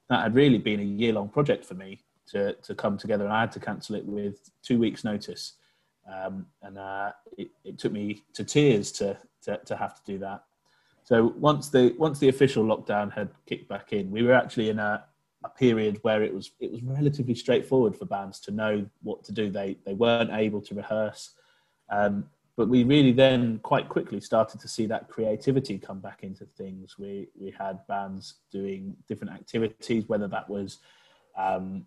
that 0.09 0.21
had 0.21 0.35
really 0.35 0.57
been 0.57 0.79
a 0.79 0.83
year 0.83 1.13
long 1.13 1.29
project 1.29 1.65
for 1.65 1.73
me 1.73 1.99
to 2.27 2.53
to 2.53 2.75
come 2.75 2.97
together, 2.97 3.25
and 3.25 3.33
I 3.33 3.41
had 3.41 3.51
to 3.53 3.59
cancel 3.59 3.95
it 3.95 4.05
with 4.05 4.49
two 4.61 4.79
weeks' 4.79 5.03
notice, 5.03 5.53
um, 6.11 6.45
and 6.61 6.77
uh, 6.77 7.11
it, 7.37 7.49
it 7.63 7.77
took 7.77 7.91
me 7.91 8.23
to 8.33 8.43
tears 8.43 8.91
to, 8.93 9.17
to 9.43 9.57
to 9.57 9.75
have 9.75 9.95
to 9.95 10.01
do 10.05 10.17
that. 10.19 10.43
So 11.03 11.33
once 11.37 11.69
the 11.69 11.95
once 11.97 12.19
the 12.19 12.29
official 12.29 12.63
lockdown 12.63 13.13
had 13.13 13.29
kicked 13.45 13.69
back 13.69 13.93
in, 13.93 14.09
we 14.09 14.23
were 14.23 14.33
actually 14.33 14.69
in 14.69 14.79
a, 14.79 15.03
a 15.43 15.49
period 15.49 15.99
where 16.01 16.23
it 16.23 16.33
was 16.33 16.51
it 16.59 16.71
was 16.71 16.81
relatively 16.83 17.35
straightforward 17.35 17.95
for 17.95 18.05
bands 18.05 18.39
to 18.41 18.51
know 18.51 18.85
what 19.03 19.23
to 19.25 19.31
do. 19.31 19.51
They 19.51 19.77
they 19.85 19.93
weren't 19.93 20.31
able 20.31 20.61
to 20.61 20.75
rehearse. 20.75 21.31
Um, 21.89 22.25
but 22.57 22.69
we 22.69 22.83
really 22.83 23.11
then 23.11 23.59
quite 23.59 23.89
quickly 23.89 24.21
started 24.21 24.61
to 24.61 24.67
see 24.67 24.85
that 24.85 25.09
creativity 25.09 25.77
come 25.77 25.99
back 25.99 26.23
into 26.23 26.45
things. 26.57 26.97
We 26.97 27.27
we 27.37 27.51
had 27.51 27.85
bands 27.87 28.35
doing 28.51 28.95
different 29.07 29.33
activities, 29.33 30.07
whether 30.07 30.27
that 30.29 30.49
was 30.49 30.77
um, 31.37 31.85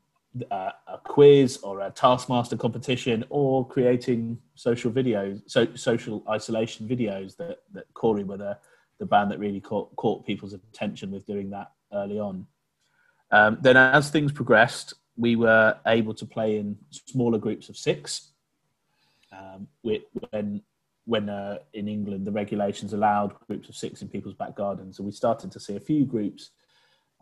a, 0.50 0.72
a, 0.86 0.98
quiz 1.02 1.58
or 1.62 1.80
a 1.80 1.90
taskmaster 1.90 2.56
competition, 2.56 3.24
or 3.30 3.66
creating 3.66 4.38
social 4.56 4.92
videos, 4.92 5.40
so 5.46 5.66
social 5.74 6.22
isolation 6.28 6.86
videos. 6.86 7.36
That 7.36 7.62
that 7.72 7.86
Cory 7.94 8.24
were 8.24 8.36
the 8.36 8.58
the 8.98 9.06
band 9.06 9.30
that 9.30 9.38
really 9.38 9.60
caught 9.60 9.94
caught 9.96 10.26
people's 10.26 10.52
attention 10.52 11.10
with 11.10 11.26
doing 11.26 11.48
that 11.50 11.72
early 11.94 12.18
on. 12.18 12.46
Um, 13.30 13.58
then 13.62 13.76
as 13.78 14.10
things 14.10 14.32
progressed, 14.32 14.94
we 15.16 15.34
were 15.34 15.78
able 15.86 16.12
to 16.14 16.26
play 16.26 16.58
in 16.58 16.76
smaller 16.90 17.38
groups 17.38 17.70
of 17.70 17.76
six 17.76 18.27
um, 19.32 19.68
when 19.82 20.62
when 21.04 21.28
uh, 21.30 21.58
in 21.72 21.88
England 21.88 22.26
the 22.26 22.32
regulations 22.32 22.92
allowed 22.92 23.34
groups 23.46 23.68
of 23.68 23.76
six 23.76 24.02
in 24.02 24.08
people's 24.08 24.34
back 24.34 24.56
gardens, 24.56 24.96
so 24.96 25.02
we 25.02 25.12
started 25.12 25.50
to 25.52 25.60
see 25.60 25.76
a 25.76 25.80
few 25.80 26.04
groups 26.04 26.50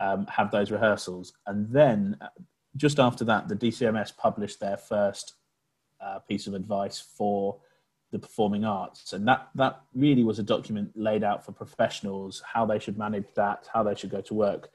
um, 0.01 0.27
have 0.27 0.51
those 0.51 0.71
rehearsals, 0.71 1.33
and 1.47 1.71
then 1.71 2.17
uh, 2.21 2.29
just 2.77 2.99
after 2.99 3.25
that, 3.25 3.49
the 3.49 3.57
DCMS 3.57 4.17
published 4.17 4.61
their 4.61 4.77
first 4.77 5.35
uh, 6.01 6.19
piece 6.21 6.47
of 6.47 6.55
advice 6.55 7.01
for 7.01 7.59
the 8.13 8.19
performing 8.19 8.65
arts, 8.65 9.13
and 9.13 9.27
that 9.27 9.49
that 9.55 9.81
really 9.95 10.25
was 10.25 10.39
a 10.39 10.43
document 10.43 10.91
laid 10.95 11.25
out 11.25 11.45
for 11.45 11.53
professionals 11.53 12.43
how 12.45 12.67
they 12.67 12.79
should 12.79 12.99
manage 12.99 13.27
that, 13.35 13.69
how 13.73 13.83
they 13.83 13.95
should 13.95 14.11
go 14.11 14.21
to 14.21 14.35
work. 14.35 14.71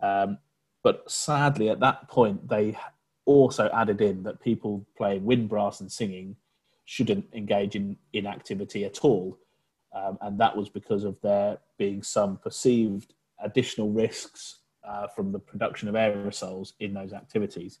Um, 0.00 0.38
but 0.82 1.08
sadly, 1.10 1.68
at 1.68 1.80
that 1.80 2.08
point, 2.08 2.48
they 2.48 2.76
also 3.24 3.70
added 3.72 4.00
in 4.00 4.24
that 4.24 4.40
people 4.40 4.84
playing 4.96 5.24
wind 5.24 5.48
brass 5.48 5.80
and 5.80 5.90
singing 5.90 6.36
shouldn't 6.92 7.24
engage 7.32 7.74
in 7.74 7.96
inactivity 8.12 8.84
at 8.84 8.98
all. 9.02 9.38
Um, 9.94 10.18
and 10.20 10.38
that 10.38 10.54
was 10.54 10.68
because 10.68 11.04
of 11.04 11.16
there 11.22 11.56
being 11.78 12.02
some 12.02 12.36
perceived 12.36 13.14
additional 13.42 13.88
risks 13.90 14.58
uh, 14.86 15.06
from 15.08 15.32
the 15.32 15.38
production 15.38 15.88
of 15.88 15.94
aerosols 15.94 16.74
in 16.80 16.92
those 16.92 17.14
activities. 17.14 17.78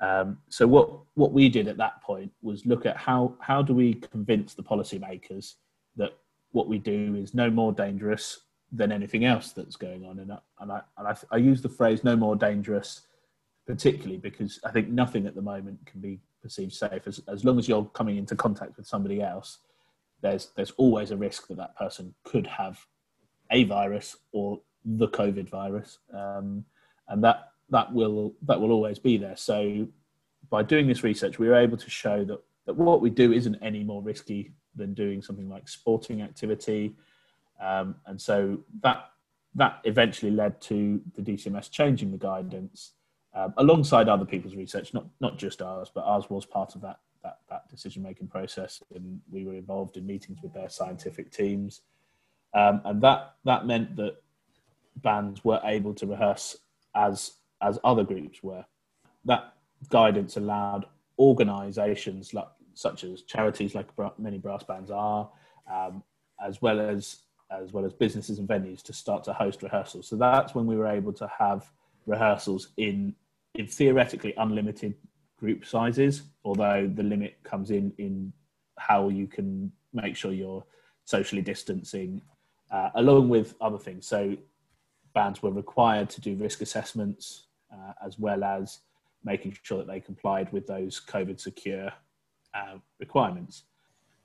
Um, 0.00 0.36
so 0.50 0.66
what 0.66 0.90
what 1.14 1.32
we 1.32 1.48
did 1.48 1.68
at 1.68 1.78
that 1.78 2.02
point 2.02 2.32
was 2.42 2.66
look 2.66 2.84
at 2.84 2.98
how 2.98 3.34
how 3.40 3.62
do 3.62 3.72
we 3.72 3.94
convince 3.94 4.52
the 4.52 4.62
policymakers 4.62 5.54
that 5.96 6.10
what 6.52 6.68
we 6.68 6.78
do 6.78 7.14
is 7.14 7.32
no 7.32 7.48
more 7.48 7.72
dangerous 7.72 8.40
than 8.70 8.92
anything 8.92 9.24
else 9.24 9.52
that's 9.52 9.76
going 9.76 10.04
on, 10.04 10.18
and 10.18 10.32
and 10.60 10.70
I, 10.70 10.80
and 10.98 11.08
I, 11.08 11.16
I 11.30 11.36
use 11.38 11.62
the 11.62 11.76
phrase 11.78 12.04
no 12.04 12.14
more 12.14 12.36
dangerous 12.36 13.06
particularly 13.66 14.18
because 14.18 14.60
I 14.64 14.70
think 14.70 14.88
nothing 14.88 15.26
at 15.26 15.34
the 15.34 15.40
moment 15.40 15.78
can 15.86 16.00
be 16.00 16.20
perceived 16.44 16.72
safe. 16.72 17.06
As, 17.06 17.20
as 17.26 17.44
long 17.44 17.58
as 17.58 17.68
you're 17.68 17.86
coming 17.86 18.18
into 18.18 18.36
contact 18.36 18.76
with 18.76 18.86
somebody 18.86 19.20
else, 19.20 19.58
there's 20.20 20.50
there's 20.54 20.70
always 20.72 21.10
a 21.10 21.16
risk 21.16 21.48
that 21.48 21.56
that 21.56 21.76
person 21.76 22.14
could 22.22 22.46
have 22.46 22.78
a 23.50 23.64
virus 23.64 24.16
or 24.32 24.60
the 24.84 25.08
COVID 25.08 25.48
virus, 25.48 25.98
um, 26.12 26.64
and 27.08 27.24
that 27.24 27.52
that 27.70 27.92
will 27.92 28.34
that 28.42 28.60
will 28.60 28.70
always 28.70 28.98
be 28.98 29.16
there. 29.16 29.36
So 29.36 29.88
by 30.50 30.62
doing 30.62 30.86
this 30.86 31.02
research, 31.02 31.38
we 31.38 31.48
were 31.48 31.56
able 31.56 31.78
to 31.78 31.90
show 31.90 32.24
that, 32.24 32.38
that 32.66 32.76
what 32.76 33.00
we 33.00 33.10
do 33.10 33.32
isn't 33.32 33.56
any 33.62 33.82
more 33.82 34.02
risky 34.02 34.52
than 34.76 34.94
doing 34.94 35.22
something 35.22 35.48
like 35.48 35.68
sporting 35.68 36.22
activity. 36.22 36.94
Um, 37.60 37.96
and 38.06 38.20
so 38.20 38.58
that 38.82 39.10
that 39.54 39.80
eventually 39.84 40.32
led 40.32 40.60
to 40.62 41.00
the 41.16 41.22
DCMS 41.22 41.70
changing 41.70 42.10
the 42.10 42.18
guidance 42.18 42.92
um, 43.34 43.52
alongside 43.56 44.08
other 44.08 44.24
people's 44.24 44.54
research, 44.54 44.94
not 44.94 45.06
not 45.20 45.38
just 45.38 45.60
ours, 45.62 45.90
but 45.94 46.02
ours 46.02 46.30
was 46.30 46.46
part 46.46 46.74
of 46.74 46.80
that 46.82 47.00
that, 47.22 47.38
that 47.48 47.68
decision 47.70 48.02
making 48.02 48.28
process, 48.28 48.82
and 48.94 49.20
we 49.30 49.44
were 49.44 49.54
involved 49.54 49.96
in 49.96 50.06
meetings 50.06 50.38
with 50.42 50.52
their 50.52 50.68
scientific 50.68 51.32
teams, 51.32 51.80
um, 52.54 52.80
and 52.84 53.02
that 53.02 53.34
that 53.44 53.66
meant 53.66 53.96
that 53.96 54.16
bands 54.96 55.44
were 55.44 55.60
able 55.64 55.94
to 55.94 56.06
rehearse 56.06 56.56
as 56.94 57.32
as 57.60 57.78
other 57.84 58.04
groups 58.04 58.42
were. 58.42 58.64
That 59.24 59.54
guidance 59.88 60.36
allowed 60.36 60.86
organisations 61.18 62.34
like 62.34 62.48
such 62.74 63.04
as 63.04 63.22
charities 63.22 63.74
like 63.74 63.88
many 64.18 64.38
brass 64.38 64.64
bands 64.64 64.90
are, 64.90 65.30
um, 65.72 66.02
as 66.44 66.60
well 66.60 66.80
as 66.80 67.22
as 67.50 67.72
well 67.72 67.84
as 67.84 67.92
businesses 67.92 68.38
and 68.38 68.48
venues 68.48 68.82
to 68.82 68.92
start 68.92 69.24
to 69.24 69.32
host 69.32 69.62
rehearsals. 69.62 70.08
So 70.08 70.16
that's 70.16 70.54
when 70.54 70.66
we 70.66 70.76
were 70.76 70.86
able 70.86 71.12
to 71.14 71.30
have 71.38 71.70
rehearsals 72.06 72.68
in 72.76 73.14
in 73.54 73.66
theoretically 73.66 74.34
unlimited 74.36 74.94
group 75.38 75.64
sizes, 75.64 76.22
although 76.44 76.90
the 76.92 77.02
limit 77.02 77.36
comes 77.42 77.70
in 77.70 77.92
in 77.98 78.32
how 78.78 79.08
you 79.08 79.26
can 79.26 79.70
make 79.92 80.16
sure 80.16 80.32
you're 80.32 80.64
socially 81.04 81.42
distancing, 81.42 82.20
uh, 82.70 82.90
along 82.96 83.28
with 83.28 83.54
other 83.60 83.78
things. 83.78 84.06
So 84.06 84.36
bands 85.14 85.42
were 85.42 85.52
required 85.52 86.10
to 86.10 86.20
do 86.20 86.34
risk 86.34 86.60
assessments 86.60 87.46
uh, 87.72 87.92
as 88.04 88.18
well 88.18 88.42
as 88.42 88.80
making 89.22 89.56
sure 89.62 89.78
that 89.78 89.86
they 89.86 90.00
complied 90.00 90.52
with 90.52 90.66
those 90.66 91.00
COVID 91.00 91.40
secure 91.40 91.92
uh, 92.54 92.76
requirements. 92.98 93.64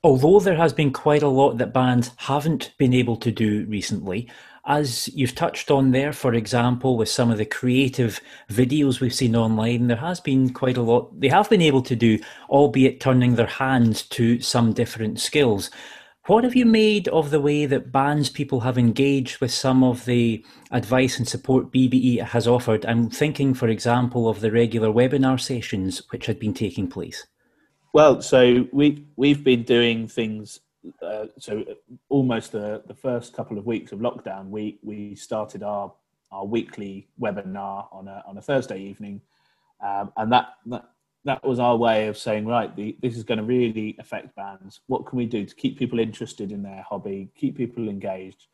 Although 0.02 0.40
there 0.40 0.56
has 0.56 0.72
been 0.72 0.94
quite 0.94 1.24
a 1.24 1.28
lot 1.28 1.58
that 1.58 1.74
bands 1.74 2.12
haven't 2.16 2.72
been 2.78 2.94
able 2.94 3.18
to 3.18 3.32
do 3.32 3.66
recently, 3.66 4.30
as 4.66 5.10
you've 5.10 5.36
touched 5.36 5.70
on 5.70 5.92
there, 5.92 6.14
for 6.14 6.34
example, 6.34 6.96
with 6.96 7.10
some 7.10 7.30
of 7.30 7.38
the 7.38 7.46
creative 7.46 8.22
videos 8.50 9.02
we've 9.02 9.14
seen 9.14 9.36
online, 9.36 9.88
there 9.88 9.98
has 9.98 10.22
been 10.22 10.54
quite 10.54 10.78
a 10.78 10.82
lot 10.82 11.20
they 11.20 11.28
have 11.28 11.50
been 11.50 11.62
able 11.62 11.82
to 11.82 11.98
do, 11.98 12.18
albeit 12.50 13.02
turning 13.02 13.36
their 13.36 13.48
hands 13.48 14.04
to 14.04 14.40
some 14.40 14.72
different 14.72 15.20
skills. 15.20 15.70
What 16.28 16.46
have 16.46 16.56
you 16.56 16.66
made 16.66 17.10
of 17.10 17.30
the 17.30 17.42
way 17.42 17.66
that 17.66 17.92
bands 17.92 18.30
people 18.30 18.62
have 18.62 18.78
engaged 18.78 19.42
with 19.42 19.52
some 19.52 19.84
of 19.84 20.06
the 20.06 20.46
advice 20.72 21.18
and 21.18 21.28
support 21.28 21.74
BBE 21.74 22.22
has 22.22 22.48
offered? 22.48 22.86
I'm 22.86 23.10
thinking, 23.10 23.54
for 23.54 23.68
example, 23.68 24.30
of 24.30 24.40
the 24.40 24.52
regular 24.52 24.88
webinar 24.88 25.42
sessions 25.42 26.04
which 26.12 26.28
had 26.28 26.40
been 26.40 26.54
taking 26.54 26.88
place. 26.88 27.26
Well, 27.92 28.22
so 28.22 28.68
we 28.72 29.06
we've 29.16 29.44
been 29.44 29.64
doing 29.64 30.08
things. 30.08 30.60
Uh, 31.02 31.26
so 31.38 31.66
almost 32.08 32.52
the, 32.52 32.84
the 32.88 32.94
first 32.94 33.34
couple 33.34 33.58
of 33.58 33.66
weeks 33.66 33.92
of 33.92 34.00
lockdown, 34.00 34.50
we 34.50 34.78
we 34.84 35.16
started 35.16 35.64
our 35.64 35.92
our 36.32 36.46
weekly 36.46 37.08
webinar 37.20 37.88
on 37.92 38.08
a 38.08 38.24
on 38.28 38.38
a 38.38 38.42
Thursday 38.42 38.80
evening, 38.80 39.22
um, 39.84 40.14
and 40.18 40.32
that, 40.32 40.50
that 40.68 40.86
that 41.26 41.44
was 41.44 41.60
our 41.60 41.76
way 41.76 42.08
of 42.08 42.18
saying 42.18 42.46
right, 42.46 42.76
the, 42.76 42.96
this 43.02 43.18
is 43.18 43.24
going 43.24 43.40
to 43.40 43.44
really 43.44 43.96
affect 44.00 44.36
bands. 44.36 44.82
What 44.86 45.08
can 45.08 45.18
we 45.18 45.26
do 45.26 45.44
to 45.44 45.56
keep 45.56 45.78
people 45.78 46.00
interested 46.00 46.52
in 46.52 46.62
their 46.62 46.86
hobby, 46.88 47.30
keep 47.36 47.58
people 47.58 47.90
engaged? 47.90 48.46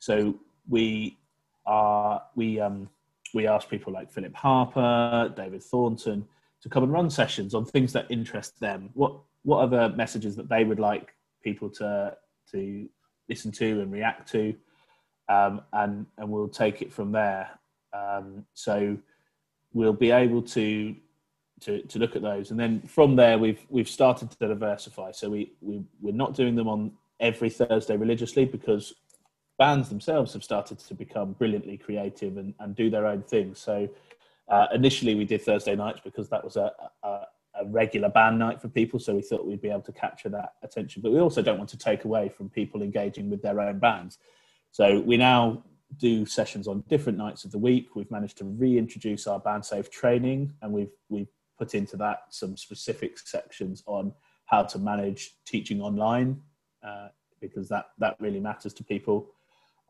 So 0.00 0.38
we 0.68 1.16
are 1.64 2.22
we 2.34 2.60
um 2.60 2.90
we 3.32 3.46
asked 3.46 3.70
people 3.70 3.90
like 3.90 4.12
Philip 4.12 4.34
Harper, 4.34 5.32
David 5.34 5.62
Thornton 5.62 6.28
to 6.62 6.68
come 6.68 6.84
and 6.84 6.92
run 6.92 7.10
sessions 7.10 7.54
on 7.54 7.64
things 7.64 7.92
that 7.92 8.06
interest 8.10 8.58
them. 8.60 8.90
What 8.94 9.14
what 9.44 9.66
the 9.70 9.90
messages 9.90 10.36
that 10.36 10.48
they 10.48 10.64
would 10.64 10.78
like 10.78 11.14
people 11.42 11.68
to 11.70 12.16
to 12.52 12.88
listen 13.28 13.52
to 13.52 13.80
and 13.80 13.92
react 13.92 14.30
to, 14.32 14.54
um, 15.28 15.62
and 15.72 16.06
and 16.18 16.28
we'll 16.30 16.48
take 16.48 16.82
it 16.82 16.92
from 16.92 17.12
there. 17.12 17.50
Um, 17.92 18.46
so 18.54 18.96
we'll 19.74 19.92
be 19.92 20.10
able 20.10 20.42
to, 20.42 20.94
to 21.60 21.82
to 21.82 21.98
look 21.98 22.16
at 22.16 22.22
those, 22.22 22.50
and 22.50 22.58
then 22.58 22.80
from 22.82 23.16
there 23.16 23.38
we've 23.38 23.64
we've 23.68 23.88
started 23.88 24.30
to 24.30 24.48
diversify. 24.48 25.10
So 25.12 25.30
we 25.30 25.52
we 25.60 25.82
we're 26.00 26.14
not 26.14 26.34
doing 26.34 26.54
them 26.54 26.68
on 26.68 26.92
every 27.20 27.50
Thursday 27.50 27.96
religiously 27.96 28.44
because 28.44 28.94
bands 29.58 29.88
themselves 29.88 30.32
have 30.32 30.42
started 30.42 30.78
to 30.78 30.94
become 30.94 31.32
brilliantly 31.34 31.76
creative 31.76 32.36
and, 32.36 32.54
and 32.58 32.74
do 32.74 32.90
their 32.90 33.06
own 33.06 33.22
thing. 33.22 33.54
So 33.54 33.88
uh, 34.48 34.66
initially, 34.74 35.14
we 35.14 35.24
did 35.24 35.42
Thursday 35.42 35.74
nights 35.74 36.00
because 36.02 36.28
that 36.30 36.44
was 36.44 36.56
a, 36.56 36.72
a, 37.02 37.08
a, 37.08 37.64
regular 37.66 38.08
band 38.08 38.38
night 38.38 38.60
for 38.60 38.68
people, 38.68 38.98
so 38.98 39.14
we 39.14 39.22
thought 39.22 39.46
we'd 39.46 39.62
be 39.62 39.70
able 39.70 39.82
to 39.82 39.92
capture 39.92 40.28
that 40.28 40.54
attention. 40.62 41.00
But 41.02 41.12
we 41.12 41.20
also 41.20 41.42
don't 41.42 41.58
want 41.58 41.70
to 41.70 41.78
take 41.78 42.04
away 42.04 42.28
from 42.28 42.48
people 42.48 42.82
engaging 42.82 43.30
with 43.30 43.42
their 43.42 43.60
own 43.60 43.78
bands. 43.78 44.18
So 44.72 45.00
we 45.00 45.16
now 45.16 45.62
do 45.98 46.26
sessions 46.26 46.66
on 46.66 46.82
different 46.88 47.18
nights 47.18 47.44
of 47.44 47.52
the 47.52 47.58
week. 47.58 47.94
We've 47.94 48.10
managed 48.10 48.38
to 48.38 48.44
reintroduce 48.44 49.26
our 49.26 49.38
band 49.38 49.64
safe 49.64 49.90
training, 49.90 50.52
and 50.62 50.72
we've 50.72 50.92
we've 51.08 51.28
put 51.58 51.74
into 51.74 51.96
that 51.98 52.24
some 52.30 52.56
specific 52.56 53.18
sections 53.18 53.82
on 53.86 54.12
how 54.46 54.62
to 54.64 54.78
manage 54.78 55.36
teaching 55.46 55.80
online 55.80 56.40
uh, 56.86 57.08
because 57.40 57.68
that 57.68 57.86
that 57.98 58.16
really 58.20 58.40
matters 58.40 58.74
to 58.74 58.84
people. 58.84 59.30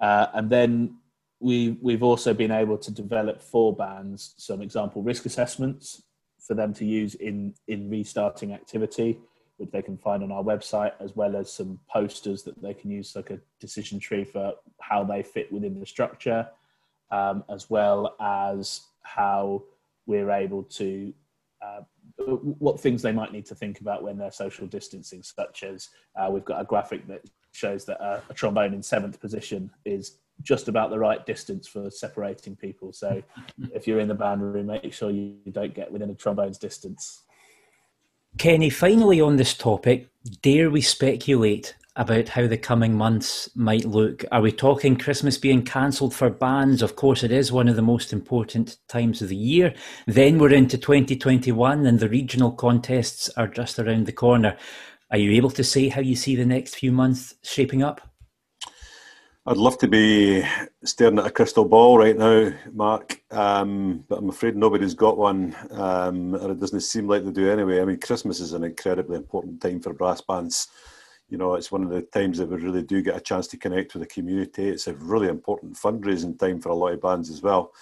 Uh, 0.01 0.27
and 0.35 0.51
then 0.51 0.97
we, 1.43 1.77
we've 1.83 2.05
also 2.05 2.33
been 2.33 2.53
able 2.53 2.79
to 2.79 2.91
develop 2.93 3.43
for 3.43 3.75
bands 3.75 4.35
some 4.39 4.63
example 4.63 5.03
risk 5.03 5.27
assessments 5.27 6.03
for 6.39 6.55
them 6.55 6.73
to 6.75 6.85
use 6.85 7.17
in, 7.17 7.53
in 7.67 7.91
restarting 7.91 8.53
activity, 8.53 9.19
which 9.57 9.71
they 9.73 9.83
can 9.83 9.99
find 9.99 10.23
on 10.23 10.31
our 10.31 10.45
website, 10.45 10.93
as 11.01 11.17
well 11.17 11.37
as 11.37 11.53
some 11.53 11.81
posters 11.91 12.45
that 12.45 12.63
they 12.63 12.73
can 12.73 12.93
use 12.93 13.17
like 13.17 13.31
a 13.31 13.41
decision 13.59 13.99
tree 13.99 14.23
for 14.23 14.55
how 14.81 15.03
they 15.03 15.21
fit 15.21 15.53
within 15.53 15.81
the 15.81 15.87
structure, 15.87 16.49
um, 17.11 17.43
as 17.51 17.69
well 17.69 18.15
as 18.21 18.83
how 19.03 19.65
we're 20.07 20.31
able 20.31 20.63
to 20.63 21.13
uh, 21.61 21.81
what 22.59 22.81
things 22.81 23.03
they 23.03 23.13
might 23.13 23.33
need 23.33 23.47
to 23.47 23.55
think 23.55 23.81
about 23.81 24.03
when 24.03 24.17
they're 24.17 24.31
social 24.31 24.67
distancing, 24.67 25.23
such 25.23 25.65
as 25.65 25.89
uh, 26.17 26.29
we've 26.31 26.45
got 26.45 26.61
a 26.61 26.65
graphic 26.65 27.07
that 27.09 27.23
shows 27.53 27.85
that 27.85 28.01
a, 28.01 28.23
a 28.31 28.35
trombone 28.35 28.75
in 28.75 28.83
seventh 28.83 29.21
position 29.21 29.71
is 29.85 30.19
just 30.41 30.69
about 30.69 30.91
the 30.91 30.99
right 30.99 31.25
distance 31.27 31.69
for 31.69 31.91
separating 31.91 32.57
people. 32.57 32.93
So 32.93 33.23
if 33.75 33.87
you're 33.87 34.01
in 34.01 34.09
the 34.09 34.15
band 34.15 34.43
room, 34.43 34.67
make 34.67 34.93
sure 34.93 35.11
you 35.11 35.37
don't 35.51 35.75
get 35.75 35.93
within 35.93 36.11
a 36.11 36.15
trombone's 36.15 36.59
distance. 36.59 37.23
Kenny, 38.39 38.71
finally 38.71 39.21
on 39.21 39.37
this 39.37 39.55
topic, 39.55 40.09
dare 40.41 40.71
we 40.71 40.81
speculate 40.81 41.75
about 41.97 42.31
how 42.31 42.47
the 42.47 42.57
coming 42.57 42.95
months 42.95 43.51
might 43.55 43.85
look? 43.85 44.25
Are 44.33 44.41
we 44.41 44.51
talking 44.51 44.97
Christmas 44.97 45.37
being 45.37 45.63
cancelled 45.63 46.15
for 46.15 46.31
bands? 46.31 46.81
Of 46.81 46.97
course, 46.97 47.23
it 47.23 47.31
is 47.31 47.53
one 47.53 47.69
of 47.69 47.77
the 47.77 47.83
most 47.83 48.13
important 48.13 48.79
times 48.89 49.21
of 49.21 49.29
the 49.29 49.37
year. 49.37 49.75
Then 50.07 50.39
we're 50.39 50.55
into 50.55 50.79
2021 50.79 51.85
and 51.85 52.01
the 52.01 52.09
regional 52.09 52.53
contests 52.53 53.29
are 53.37 53.49
just 53.49 53.79
around 53.79 54.07
the 54.07 54.13
corner. 54.13 54.57
Are 55.11 55.19
you 55.19 55.33
able 55.33 55.51
to 55.51 55.65
say 55.65 55.89
how 55.89 56.01
you 56.01 56.17
see 56.17 56.35
the 56.35 56.47
next 56.47 56.77
few 56.77 56.93
months 56.93 57.35
shaping 57.43 57.83
up? 57.83 58.12
I'd 59.45 59.57
love 59.57 59.77
to 59.79 59.89
be 59.89 60.45
staring 60.85 61.19
at 61.19 61.27
a 61.27 61.31
crystal 61.31 61.65
ball 61.65 61.99
right 61.99 62.17
now, 62.17 62.53
Mark, 62.73 63.21
um, 63.33 64.05
but 64.09 64.21
I'm 64.21 64.29
afraid 64.29 64.55
nobody's 64.55 64.95
got 64.95 65.19
one, 65.19 65.57
um, 65.73 66.37
or 66.37 66.53
it 66.53 66.61
doesn't 66.61 66.83
seem 66.83 67.09
like 67.09 67.25
they 67.25 67.33
do 67.33 67.51
anyway. 67.51 67.81
I 67.81 67.85
mean, 67.85 67.99
Christmas 67.99 68.39
is 68.39 68.53
an 68.53 68.63
incredibly 68.63 69.17
important 69.17 69.61
time 69.61 69.81
for 69.81 69.95
brass 69.95 70.21
bands. 70.21 70.69
You 71.29 71.39
know, 71.39 71.55
it's 71.57 71.73
one 71.73 71.83
of 71.83 71.91
the 71.91 72.03
times 72.03 72.39
that 72.39 72.51
we 72.51 72.57
really 72.59 72.85
do 72.85 73.03
get 73.03 73.17
a 73.17 73.21
chance 73.21 73.49
to 73.49 73.57
connect 73.57 73.95
with 73.95 74.05
the 74.05 74.15
community. 74.15 74.69
It's 74.69 74.87
a 74.87 74.95
really 74.95 75.27
important 75.27 75.75
fundraising 75.75 76.39
time 76.39 76.61
for 76.61 76.69
a 76.69 76.75
lot 76.75 76.93
of 76.93 77.03
bands 77.03 77.29
as 77.29 77.43
well. 77.43 77.73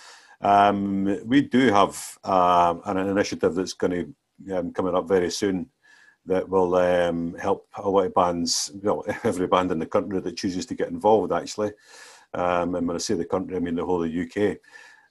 Um, 0.40 1.20
we 1.26 1.42
do 1.42 1.70
have 1.72 2.18
uh, 2.24 2.76
an 2.86 2.96
initiative 2.96 3.54
that's 3.54 3.74
going 3.74 4.14
to 4.46 4.56
um, 4.56 4.72
coming 4.72 4.94
up 4.94 5.06
very 5.06 5.30
soon 5.30 5.68
that 6.26 6.48
will 6.48 6.74
um, 6.76 7.34
help 7.34 7.66
a 7.76 7.88
lot 7.88 8.06
of 8.06 8.14
bands, 8.14 8.72
well, 8.82 9.04
every 9.24 9.46
band 9.46 9.72
in 9.72 9.78
the 9.78 9.86
country 9.86 10.20
that 10.20 10.36
chooses 10.36 10.66
to 10.66 10.74
get 10.74 10.88
involved, 10.88 11.32
actually. 11.32 11.72
Um, 12.34 12.74
and 12.74 12.86
when 12.86 12.96
I 12.96 12.98
say 12.98 13.14
the 13.14 13.24
country, 13.24 13.56
I 13.56 13.60
mean 13.60 13.74
the 13.74 13.84
whole 13.84 14.04
of 14.04 14.10
the 14.10 14.22
UK. 14.22 14.58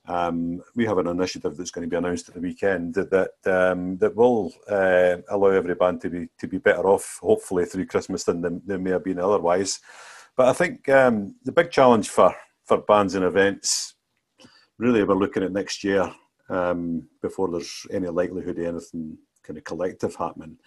Um, 0.07 0.61
we 0.75 0.85
have 0.85 0.97
an 0.97 1.07
initiative 1.07 1.55
that's 1.57 1.71
going 1.71 1.87
to 1.87 1.89
be 1.89 1.97
announced 1.97 2.29
at 2.29 2.35
the 2.35 2.41
weekend 2.41 2.95
that 2.95 3.11
that, 3.11 3.31
um, 3.45 3.97
that 3.97 4.15
will 4.15 4.53
uh, 4.69 5.17
allow 5.29 5.49
every 5.49 5.75
band 5.75 6.01
to 6.01 6.09
be 6.09 6.29
to 6.39 6.47
be 6.47 6.57
better 6.57 6.87
off, 6.87 7.19
hopefully 7.21 7.65
through 7.65 7.85
Christmas 7.85 8.23
than 8.23 8.41
they, 8.41 8.49
they 8.65 8.77
may 8.77 8.91
have 8.91 9.03
been 9.03 9.19
otherwise. 9.19 9.79
But 10.35 10.47
I 10.47 10.53
think 10.53 10.87
um, 10.89 11.35
the 11.43 11.51
big 11.51 11.69
challenge 11.69 12.09
for 12.09 12.33
for 12.63 12.77
bands 12.77 13.15
and 13.15 13.25
events, 13.25 13.95
really, 14.77 15.03
we're 15.03 15.15
looking 15.15 15.43
at 15.43 15.51
next 15.51 15.83
year 15.83 16.11
um, 16.49 17.07
before 17.21 17.51
there's 17.51 17.85
any 17.91 18.07
likelihood 18.07 18.57
of 18.57 18.65
anything 18.65 19.17
kind 19.43 19.57
of 19.57 19.63
collective 19.63 20.15
happening 20.15 20.57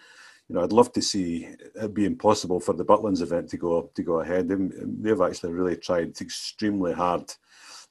you 0.53 0.59
know, 0.59 0.65
I'd 0.65 0.71
love 0.71 0.93
to 0.93 1.01
see 1.01 1.47
it 1.73 1.93
being 1.95 2.15
possible 2.15 2.59
for 2.59 2.73
the 2.73 2.85
Butlins 2.85 3.23
event 3.23 3.49
to 3.49 3.57
go 3.57 3.89
to 3.95 4.03
go 4.03 4.19
ahead. 4.19 4.47
They've 4.47 5.19
actually 5.19 5.51
really 5.51 5.75
tried 5.75 6.21
extremely 6.21 6.93
hard 6.93 7.33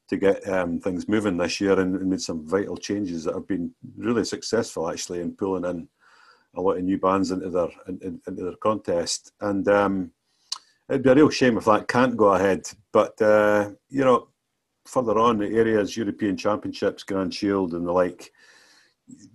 to 0.08 0.16
get 0.16 0.48
um, 0.48 0.78
things 0.78 1.08
moving 1.08 1.36
this 1.36 1.60
year 1.60 1.80
and, 1.80 1.96
and, 1.96 2.10
made 2.10 2.20
some 2.20 2.46
vital 2.46 2.76
changes 2.76 3.24
that 3.24 3.34
have 3.34 3.48
been 3.48 3.72
really 3.96 4.24
successful 4.24 4.88
actually 4.88 5.22
in 5.22 5.32
pulling 5.32 5.64
in 5.64 5.88
a 6.54 6.60
lot 6.60 6.76
of 6.76 6.84
new 6.84 6.98
bands 6.98 7.32
into 7.32 7.50
their 7.50 7.68
in, 7.88 8.20
into 8.28 8.44
their 8.44 8.56
contest. 8.62 9.32
And 9.40 9.66
um, 9.66 10.12
it'd 10.88 11.02
be 11.02 11.10
a 11.10 11.16
real 11.16 11.30
shame 11.30 11.58
if 11.58 11.64
that 11.64 11.88
can't 11.88 12.16
go 12.16 12.34
ahead. 12.34 12.68
But 12.92 13.20
uh, 13.20 13.70
you 13.88 14.04
know, 14.04 14.28
further 14.84 15.18
on 15.18 15.38
the 15.38 15.48
areas, 15.48 15.96
European 15.96 16.36
Championships, 16.36 17.02
Grand 17.02 17.34
Shield, 17.34 17.74
and 17.74 17.88
the 17.88 17.92
like. 17.92 18.30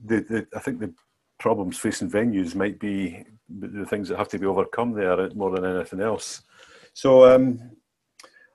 The, 0.05 0.21
the, 0.21 0.47
I 0.55 0.59
think 0.59 0.79
the 0.79 0.93
problems 1.39 1.77
facing 1.77 2.09
venues 2.09 2.55
might 2.55 2.79
be 2.79 3.23
the 3.49 3.85
things 3.85 4.09
that 4.09 4.17
have 4.17 4.29
to 4.29 4.39
be 4.39 4.45
overcome 4.45 4.91
there 4.91 5.29
more 5.33 5.51
than 5.51 5.65
anything 5.65 6.01
else. 6.01 6.41
So 6.93 7.25
um, 7.33 7.71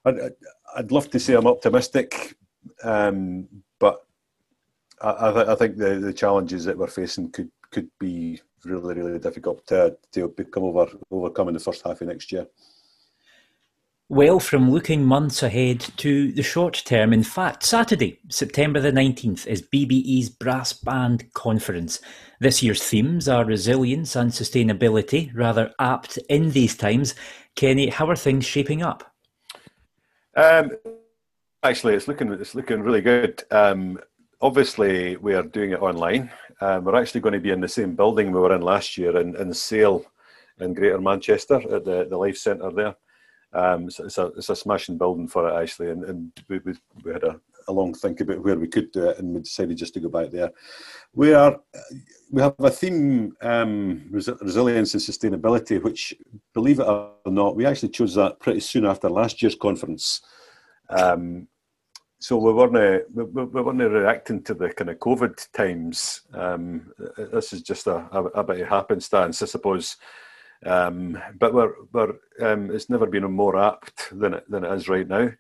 I'd, 0.05 0.17
I'd 0.77 0.93
love 0.93 1.11
to 1.11 1.21
say 1.21 1.35
I'm 1.35 1.47
optimistic, 1.47 2.37
um, 2.83 3.49
but 3.79 4.05
I, 5.01 5.29
I, 5.29 5.33
th- 5.33 5.47
I, 5.47 5.55
think 5.55 5.77
the, 5.77 5.95
the 5.97 6.12
challenges 6.12 6.65
that 6.65 6.77
we're 6.77 6.89
facing 6.89 7.31
could 7.31 7.51
could 7.71 7.89
be 7.99 8.41
really 8.65 8.95
really 8.95 9.19
difficult 9.19 9.67
to, 9.67 9.97
to 10.12 10.29
become 10.29 10.65
over 10.65 10.87
overcome 11.11 11.49
in 11.49 11.55
the 11.55 11.61
first 11.61 11.83
half 11.85 12.01
of 12.01 12.09
next 12.09 12.31
year. 12.33 12.47
Well, 14.12 14.40
from 14.40 14.71
looking 14.71 15.07
months 15.07 15.42
ahead 15.42 15.81
to 15.97 16.33
the 16.33 16.42
short 16.42 16.83
term, 16.85 17.14
in 17.14 17.23
fact, 17.23 17.62
Saturday, 17.62 18.19
September 18.28 18.78
the 18.78 18.92
19th, 18.92 19.47
is 19.47 19.62
BBE's 19.62 20.28
Brass 20.28 20.75
Band 20.75 21.33
Conference. 21.33 21.99
This 22.38 22.62
year's 22.62 22.85
themes 22.85 23.26
are 23.26 23.47
resilience 23.47 24.14
and 24.14 24.31
sustainability, 24.31 25.31
rather 25.35 25.73
apt 25.78 26.19
in 26.28 26.50
these 26.50 26.76
times. 26.76 27.14
Kenny, 27.57 27.88
how 27.88 28.07
are 28.07 28.14
things 28.14 28.45
shaping 28.45 28.83
up? 28.83 29.14
Um, 30.37 30.73
actually, 31.62 31.95
it's 31.95 32.07
looking 32.07 32.31
it's 32.33 32.54
looking 32.54 32.83
really 32.83 33.00
good. 33.00 33.42
Um, 33.50 33.99
obviously, 34.42 35.16
we 35.16 35.33
are 35.33 35.42
doing 35.42 35.71
it 35.71 35.81
online. 35.81 36.31
Um, 36.61 36.85
we're 36.85 37.00
actually 37.00 37.23
going 37.23 37.33
to 37.33 37.40
be 37.40 37.50
in 37.50 37.62
the 37.62 37.66
same 37.66 37.97
building 37.97 38.31
we 38.31 38.40
were 38.40 38.54
in 38.54 38.61
last 38.61 38.99
year 38.99 39.16
in, 39.19 39.35
in 39.37 39.54
Sale 39.54 40.04
in 40.61 40.75
Greater 40.75 41.00
Manchester 41.00 41.62
at 41.75 41.87
the, 41.87 42.07
the 42.11 42.19
Life 42.19 42.37
Centre 42.37 42.71
there. 42.71 42.95
Um, 43.54 43.88
it's, 43.88 44.18
a, 44.18 44.26
it's 44.28 44.49
a 44.49 44.56
smashing 44.56 44.97
building 44.97 45.28
for 45.28 45.49
it 45.49 45.62
actually, 45.62 45.90
and, 45.90 46.04
and 46.04 46.32
we, 46.49 46.59
we, 46.61 46.75
we 47.04 47.12
had 47.12 47.25
a, 47.25 47.38
a, 47.68 47.73
long 47.73 47.92
think 47.92 48.21
about 48.21 48.42
where 48.42 48.59
we 48.59 48.66
could 48.66 48.90
do 48.92 49.11
it, 49.11 49.18
and 49.18 49.35
we 49.35 49.40
decided 49.40 49.76
just 49.76 49.92
to 49.94 50.00
go 50.00 50.09
back 50.09 50.30
there. 50.30 50.50
We 51.14 51.35
are 51.35 51.61
we 52.30 52.40
have 52.40 52.54
a 52.59 52.71
theme 52.71 53.37
um, 53.42 54.09
resilience 54.11 54.94
and 54.94 55.02
sustainability, 55.02 55.82
which, 55.82 56.14
believe 56.54 56.80
it 56.80 56.87
or 56.87 57.12
not, 57.26 57.54
we 57.54 57.66
actually 57.66 57.90
chose 57.90 58.14
that 58.14 58.40
pretty 58.40 58.61
soon 58.61 58.87
after 58.87 59.11
last 59.11 59.42
year's 59.42 59.54
conference. 59.54 60.23
Um, 60.88 61.47
so 62.21 62.38
we 62.38 62.52
weren't 62.54 63.04
we, 63.12 63.25
we 63.25 63.61
weren't 63.61 63.80
reacting 63.80 64.42
to 64.44 64.54
the 64.54 64.73
kind 64.73 64.88
of 64.90 64.99
COVID 64.99 65.52
times. 65.52 66.23
Um, 66.32 66.92
this 67.18 67.52
is 67.52 67.61
just 67.61 67.87
a, 67.87 68.06
a, 68.12 68.25
a 68.25 68.44
bit 68.44 68.61
of 68.61 68.68
happenstance, 68.68 69.42
I 69.42 69.47
suppose. 69.47 69.97
Um, 70.64 71.21
but 71.38 71.52
we're, 71.52 71.73
we're, 71.92 72.14
um, 72.40 72.71
it's 72.71 72.88
never 72.88 73.07
been 73.07 73.31
more 73.33 73.57
apt 73.57 74.09
than 74.19 74.35
it, 74.35 74.50
than 74.50 74.64
it 74.64 74.73
is 74.73 74.88
right 74.88 75.09
now. 75.09 75.31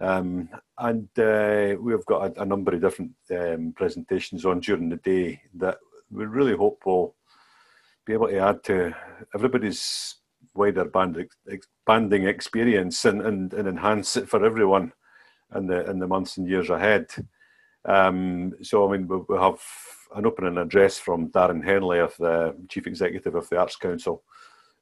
Um, 0.00 0.48
and 0.78 1.08
uh, 1.18 1.76
we've 1.80 2.04
got 2.06 2.36
a, 2.36 2.42
a, 2.42 2.46
number 2.46 2.74
of 2.74 2.80
different 2.80 3.12
um, 3.30 3.72
presentations 3.76 4.44
on 4.44 4.60
during 4.60 4.88
the 4.88 4.96
day 4.96 5.40
that 5.54 5.78
we 6.10 6.24
really 6.24 6.56
hope 6.56 6.82
will 6.84 7.14
be 8.04 8.12
able 8.12 8.28
to 8.28 8.38
add 8.38 8.64
to 8.64 8.94
everybody's 9.34 10.16
wider 10.54 10.84
band, 10.84 11.24
expanding 11.46 12.26
experience 12.26 13.04
and, 13.04 13.22
and, 13.22 13.54
and 13.54 13.68
enhance 13.68 14.16
it 14.16 14.28
for 14.28 14.44
everyone 14.44 14.92
in 15.54 15.66
the 15.66 15.88
in 15.88 15.98
the 15.98 16.06
months 16.06 16.36
and 16.36 16.48
years 16.48 16.70
ahead. 16.70 17.06
Um, 17.84 18.54
so 18.62 18.88
I 18.88 18.96
mean, 18.96 19.06
we, 19.06 19.18
we 19.28 19.36
have 19.36 19.60
an 20.14 20.26
opening 20.26 20.58
address 20.58 20.98
from 20.98 21.30
Darren 21.30 21.64
Henley, 21.64 21.98
of 21.98 22.16
the 22.18 22.56
Chief 22.68 22.86
Executive 22.86 23.34
of 23.34 23.48
the 23.48 23.58
Arts 23.58 23.76
Council, 23.76 24.22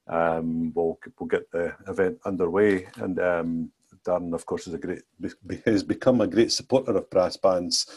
um, 0.07 0.73
we'll 0.73 0.99
we'll 1.19 1.27
get 1.27 1.51
the 1.51 1.73
event 1.87 2.19
underway. 2.25 2.87
And 2.95 3.19
um, 3.19 3.71
Darren, 4.05 4.33
of 4.33 4.45
course, 4.45 4.67
is 4.67 4.73
a 4.73 4.77
great 4.77 5.03
has 5.65 5.83
become 5.83 6.21
a 6.21 6.27
great 6.27 6.51
supporter 6.51 6.95
of 6.95 7.09
brass 7.09 7.37
bands. 7.37 7.87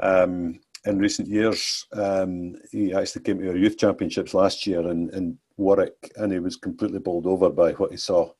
Um, 0.00 0.60
in 0.86 0.98
recent 0.98 1.28
years, 1.28 1.86
um, 1.92 2.56
he 2.70 2.92
actually 2.92 3.22
came 3.22 3.38
to 3.38 3.48
our 3.48 3.56
youth 3.56 3.78
championships 3.78 4.34
last 4.34 4.66
year 4.66 4.80
in, 4.80 5.08
in 5.14 5.38
Warwick, 5.56 6.12
and 6.16 6.30
he 6.30 6.40
was 6.40 6.56
completely 6.56 6.98
bowled 6.98 7.26
over 7.26 7.48
by 7.48 7.72
what 7.72 7.90
he 7.90 7.96
saw. 7.96 8.30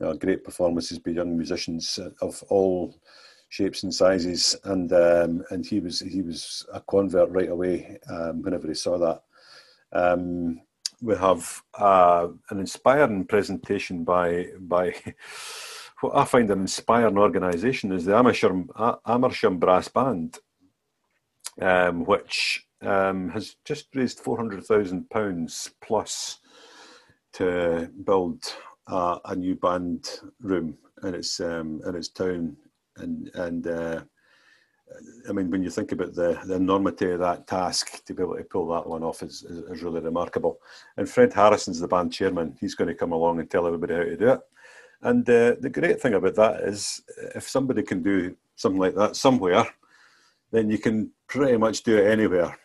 You 0.00 0.06
know, 0.06 0.14
great 0.14 0.42
performances 0.42 0.98
by 0.98 1.12
young 1.12 1.36
musicians 1.36 1.98
of 2.20 2.42
all 2.48 2.94
shapes 3.50 3.82
and 3.84 3.94
sizes, 3.94 4.56
and 4.64 4.92
um, 4.92 5.44
and 5.50 5.64
he 5.64 5.80
was 5.80 6.00
he 6.00 6.22
was 6.22 6.66
a 6.72 6.80
convert 6.80 7.30
right 7.30 7.50
away 7.50 7.98
um, 8.10 8.42
whenever 8.42 8.66
he 8.66 8.74
saw 8.74 8.98
that. 8.98 9.22
Um, 9.92 10.60
we 11.02 11.14
have 11.16 11.62
uh, 11.78 12.28
an 12.50 12.60
inspiring 12.60 13.24
presentation 13.26 14.04
by 14.04 14.46
by 14.60 14.94
what 16.00 16.16
I 16.16 16.24
find 16.24 16.50
an 16.50 16.60
inspiring 16.60 17.18
organisation 17.18 17.92
is 17.92 18.04
the 18.04 18.16
Amersham, 18.16 18.70
Amersham 19.06 19.58
Brass 19.58 19.88
Band, 19.88 20.38
um, 21.60 22.04
which 22.04 22.66
um, 22.82 23.30
has 23.30 23.56
just 23.64 23.94
raised 23.94 24.20
four 24.20 24.36
hundred 24.36 24.64
thousand 24.64 25.08
pounds 25.10 25.70
plus 25.80 26.38
to 27.34 27.90
build 28.04 28.42
uh, 28.86 29.18
a 29.24 29.36
new 29.36 29.54
band 29.56 30.20
room 30.40 30.78
in 31.02 31.14
its 31.14 31.40
um, 31.40 31.80
in 31.86 31.94
its 31.94 32.08
town 32.08 32.56
and 32.96 33.30
and. 33.34 33.66
Uh, 33.66 34.02
I 35.28 35.32
mean, 35.32 35.50
when 35.50 35.62
you 35.62 35.70
think 35.70 35.92
about 35.92 36.14
the, 36.14 36.38
the 36.44 36.54
enormity 36.54 37.10
of 37.10 37.18
that 37.20 37.46
task, 37.46 38.04
to 38.04 38.14
be 38.14 38.22
able 38.22 38.36
to 38.36 38.44
pull 38.44 38.68
that 38.68 38.86
one 38.86 39.02
off 39.02 39.22
is, 39.22 39.42
is, 39.42 39.58
is, 39.58 39.82
really 39.82 40.00
remarkable. 40.00 40.60
And 40.96 41.08
Fred 41.08 41.32
Harrison's 41.32 41.80
the 41.80 41.88
band 41.88 42.12
chairman. 42.12 42.56
He's 42.60 42.76
going 42.76 42.88
to 42.88 42.94
come 42.94 43.12
along 43.12 43.40
and 43.40 43.50
tell 43.50 43.66
everybody 43.66 43.94
how 43.94 44.04
to 44.04 44.16
do 44.16 44.28
it. 44.28 44.40
And 45.02 45.28
uh, 45.28 45.56
the 45.60 45.70
great 45.70 46.00
thing 46.00 46.14
about 46.14 46.36
that 46.36 46.62
is 46.62 47.02
if 47.34 47.48
somebody 47.48 47.82
can 47.82 48.02
do 48.02 48.36
something 48.54 48.80
like 48.80 48.94
that 48.94 49.16
somewhere, 49.16 49.66
then 50.52 50.70
you 50.70 50.78
can 50.78 51.10
pretty 51.26 51.56
much 51.56 51.82
do 51.82 51.98
it 51.98 52.10
anywhere. 52.10 52.56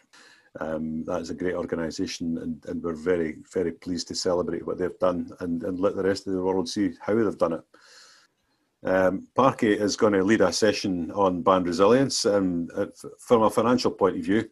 Um, 0.59 1.03
that 1.05 1.21
is 1.21 1.29
a 1.29 1.35
great 1.35 1.55
organisation, 1.55 2.37
and, 2.39 2.63
and 2.65 2.83
we're 2.83 2.93
very, 2.93 3.37
very 3.53 3.71
pleased 3.71 4.07
to 4.09 4.15
celebrate 4.15 4.65
what 4.65 4.77
they've 4.77 4.99
done 4.99 5.31
and, 5.39 5.63
and 5.63 5.79
let 5.79 5.95
the 5.95 6.03
rest 6.03 6.27
of 6.27 6.33
the 6.33 6.41
world 6.41 6.67
see 6.67 6.91
how 6.99 7.15
they've 7.15 7.37
done 7.37 7.53
it. 7.53 7.63
Um, 8.83 9.27
Parky 9.35 9.73
is 9.73 9.95
going 9.95 10.13
to 10.13 10.23
lead 10.23 10.41
a 10.41 10.51
session 10.51 11.11
on 11.11 11.43
band 11.43 11.67
resilience, 11.67 12.25
uh, 12.25 12.87
from 13.19 13.43
a 13.43 13.49
financial 13.49 13.91
point 13.91 14.17
of 14.17 14.23
view, 14.23 14.49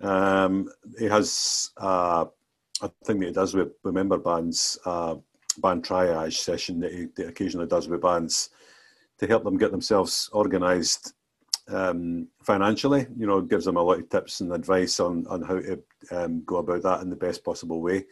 um, 0.00 0.68
he 0.98 1.06
has 1.06 1.70
uh, 1.78 2.24
a 2.82 2.90
thing 3.04 3.20
that 3.20 3.26
he 3.26 3.32
does 3.32 3.54
with, 3.54 3.72
with 3.82 3.94
member 3.94 4.18
bands, 4.18 4.78
uh, 4.84 5.16
band 5.58 5.84
triage 5.84 6.38
session 6.38 6.80
that 6.80 6.92
he, 6.92 7.06
that 7.16 7.28
occasionally 7.28 7.66
does 7.66 7.88
with 7.88 8.02
bands 8.02 8.50
to 9.18 9.26
help 9.26 9.44
them 9.44 9.58
get 9.58 9.70
themselves 9.70 10.28
organised 10.32 11.14
um, 11.68 12.28
financially. 12.42 13.06
You 13.16 13.26
know, 13.26 13.40
gives 13.40 13.64
them 13.64 13.76
a 13.76 13.82
lot 13.82 14.00
of 14.00 14.08
tips 14.08 14.40
and 14.40 14.52
advice 14.52 15.00
on 15.00 15.26
on 15.28 15.42
how 15.42 15.60
to 15.60 15.82
um, 16.10 16.42
go 16.44 16.56
about 16.56 16.82
that 16.82 17.00
in 17.00 17.10
the 17.10 17.16
best 17.16 17.44
possible 17.44 17.80
way 17.80 18.04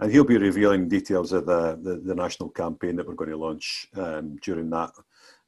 and 0.00 0.12
he'll 0.12 0.24
be 0.24 0.38
revealing 0.38 0.88
details 0.88 1.32
of 1.32 1.46
the, 1.46 1.78
the, 1.82 1.96
the 1.96 2.14
national 2.14 2.50
campaign 2.50 2.96
that 2.96 3.06
we're 3.06 3.14
going 3.14 3.30
to 3.30 3.36
launch 3.36 3.88
um, 3.96 4.36
during 4.42 4.70
that 4.70 4.90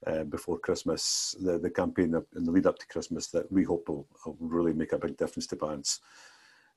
uh, 0.06 0.24
before 0.24 0.58
Christmas, 0.58 1.36
the, 1.40 1.58
the 1.58 1.70
campaign 1.70 2.14
in 2.36 2.44
the 2.44 2.50
lead 2.50 2.66
up 2.66 2.78
to 2.78 2.86
Christmas 2.86 3.28
that 3.28 3.50
we 3.52 3.62
hope 3.62 3.88
will, 3.88 4.06
will 4.26 4.36
really 4.40 4.72
make 4.72 4.92
a 4.92 4.98
big 4.98 5.16
difference 5.16 5.46
to 5.48 5.56
bands. 5.56 6.00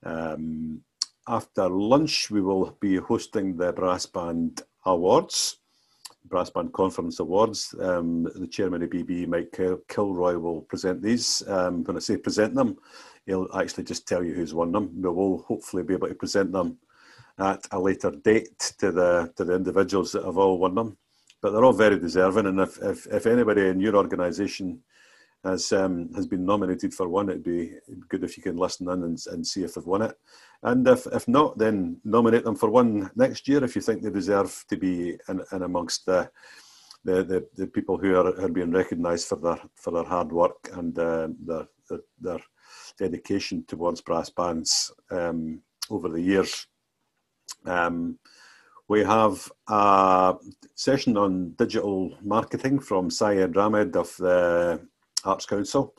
Um, 0.03 0.81
after 1.27 1.69
lunch, 1.69 2.29
we 2.29 2.41
will 2.41 2.77
be 2.79 2.97
hosting 2.97 3.55
the 3.55 3.71
Brass 3.71 4.05
Band 4.05 4.61
Awards, 4.85 5.57
Brass 6.25 6.49
Band 6.49 6.73
Conference 6.73 7.19
Awards. 7.19 7.73
Um, 7.79 8.23
the 8.35 8.47
chairman 8.47 8.83
of 8.83 8.89
BB, 8.89 9.27
Mike 9.27 9.57
Kilroy, 9.87 10.37
will 10.37 10.61
present 10.61 11.01
these. 11.01 11.41
Um, 11.47 11.83
when 11.85 11.95
I 11.95 12.01
say 12.01 12.17
present 12.17 12.53
them, 12.55 12.77
he'll 13.25 13.47
actually 13.55 13.85
just 13.85 14.07
tell 14.07 14.23
you 14.23 14.33
who's 14.33 14.53
won 14.53 14.73
them. 14.73 14.91
We 15.01 15.09
will 15.09 15.43
hopefully 15.43 15.83
be 15.83 15.93
able 15.93 16.09
to 16.09 16.15
present 16.15 16.51
them 16.51 16.77
at 17.39 17.67
a 17.71 17.79
later 17.79 18.11
date 18.11 18.73
to 18.79 18.91
the 18.91 19.31
to 19.35 19.43
the 19.43 19.55
individuals 19.55 20.11
that 20.11 20.25
have 20.25 20.37
all 20.37 20.57
won 20.57 20.75
them. 20.75 20.97
But 21.41 21.51
they're 21.51 21.65
all 21.65 21.73
very 21.73 21.99
deserving, 21.99 22.45
and 22.45 22.59
if 22.59 22.81
if, 22.81 23.07
if 23.07 23.25
anybody 23.25 23.67
in 23.67 23.79
your 23.79 23.95
organisation 23.95 24.81
has 25.43 25.71
um, 25.73 26.09
has 26.15 26.25
been 26.25 26.45
nominated 26.45 26.93
for 26.93 27.09
one, 27.09 27.29
it'd 27.29 27.43
be 27.43 27.73
good 28.07 28.23
if 28.23 28.37
you 28.37 28.43
can 28.43 28.55
listen 28.55 28.89
in 28.89 29.03
and, 29.03 29.19
and 29.31 29.45
see 29.45 29.63
if 29.63 29.73
they've 29.73 29.85
won 29.85 30.01
it. 30.03 30.17
And 30.63 30.87
if, 30.87 31.05
if 31.07 31.27
not, 31.27 31.57
then 31.57 31.99
nominate 32.05 32.45
them 32.45 32.55
for 32.55 32.69
one 32.69 33.11
next 33.15 33.47
year 33.49 33.63
if 33.63 33.75
you 33.75 33.81
think 33.81 34.01
they 34.01 34.09
deserve 34.09 34.63
to 34.69 34.77
be 34.77 35.17
in, 35.27 35.41
in 35.51 35.63
amongst 35.63 36.05
the, 36.05 36.31
the, 37.03 37.23
the, 37.23 37.47
the 37.55 37.67
people 37.67 37.97
who 37.97 38.15
are, 38.15 38.39
are 38.39 38.49
being 38.49 38.71
recognised 38.71 39.27
for 39.27 39.35
their 39.35 39.59
for 39.75 39.91
their 39.91 40.05
hard 40.05 40.31
work 40.31 40.69
and 40.73 40.97
uh, 40.97 41.27
their, 41.45 41.67
their, 41.89 41.99
their 42.21 42.39
dedication 42.97 43.65
towards 43.67 43.99
brass 43.99 44.29
bands 44.29 44.93
um, 45.11 45.61
over 45.89 46.07
the 46.07 46.21
years. 46.21 46.67
Um, 47.65 48.19
We 48.89 49.03
have 49.05 49.49
a 49.69 50.35
session 50.75 51.17
on 51.17 51.55
digital 51.57 52.11
marketing 52.21 52.79
from 52.79 53.09
Syed 53.09 53.55
Ramid 53.55 53.95
of 53.95 54.15
the 54.17 54.81
Arts 55.23 55.45
Council. 55.45 55.95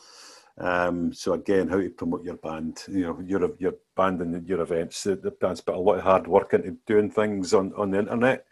Um, 0.58 1.12
so 1.12 1.32
again, 1.32 1.68
how 1.68 1.78
to 1.80 1.90
promote 1.90 2.24
your 2.24 2.36
band, 2.36 2.84
you 2.86 3.06
know, 3.06 3.20
your 3.26 3.50
your 3.58 3.74
band 3.96 4.20
and 4.20 4.46
your 4.46 4.60
events. 4.60 5.06
That's 5.40 5.62
put 5.62 5.74
a 5.74 5.78
lot 5.78 5.96
of 5.98 6.04
hard 6.04 6.26
work 6.26 6.52
into 6.54 6.76
doing 6.86 7.10
things 7.10 7.54
on, 7.54 7.72
on 7.74 7.90
the 7.90 8.00
internet. 8.00 8.44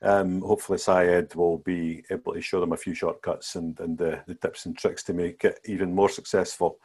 Um, 0.00 0.40
hopefully, 0.40 0.78
Syed 0.78 1.34
will 1.34 1.58
be 1.58 2.04
able 2.08 2.34
to 2.34 2.40
show 2.40 2.60
them 2.60 2.72
a 2.72 2.76
few 2.84 2.94
shortcuts 2.94 3.56
and, 3.56 3.78
and 3.80 3.98
the, 3.98 4.22
the 4.26 4.36
tips 4.36 4.64
and 4.66 4.78
tricks 4.78 5.02
to 5.04 5.12
make 5.12 5.44
it 5.44 5.58
even 5.66 5.94
more 5.94 6.08
successful 6.08 6.78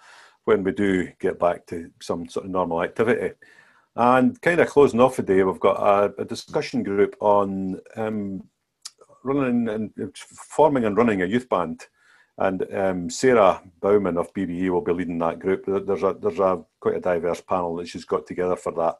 when 0.45 0.63
we 0.63 0.71
do 0.71 1.07
get 1.19 1.39
back 1.39 1.65
to 1.67 1.91
some 2.01 2.27
sort 2.27 2.45
of 2.45 2.51
normal 2.51 2.83
activity. 2.83 3.35
And 3.97 4.39
kind 4.41 4.59
of 4.59 4.69
closing 4.69 4.99
off 4.99 5.15
the 5.15 5.23
day, 5.23 5.43
we've 5.43 5.59
got 5.59 5.77
a, 5.77 6.21
a 6.21 6.25
discussion 6.25 6.83
group 6.83 7.15
on 7.19 7.81
um, 7.95 8.43
running 9.23 9.67
and 9.67 10.15
forming 10.15 10.85
and 10.85 10.95
running 10.95 11.23
a 11.23 11.25
youth 11.25 11.49
band. 11.49 11.87
And 12.37 12.71
um, 12.75 13.09
Sarah 13.09 13.59
Bowman 13.81 14.17
of 14.17 14.31
BBE 14.33 14.69
will 14.69 14.81
be 14.81 14.93
leading 14.93 15.17
that 15.19 15.39
group. 15.39 15.65
There's 15.65 16.03
a 16.03 16.15
there's 16.21 16.39
a 16.39 16.63
quite 16.79 16.97
a 16.97 17.01
diverse 17.01 17.41
panel 17.41 17.75
that 17.77 17.87
she's 17.87 18.05
got 18.05 18.27
together 18.27 18.55
for 18.55 18.71
that. 18.73 18.99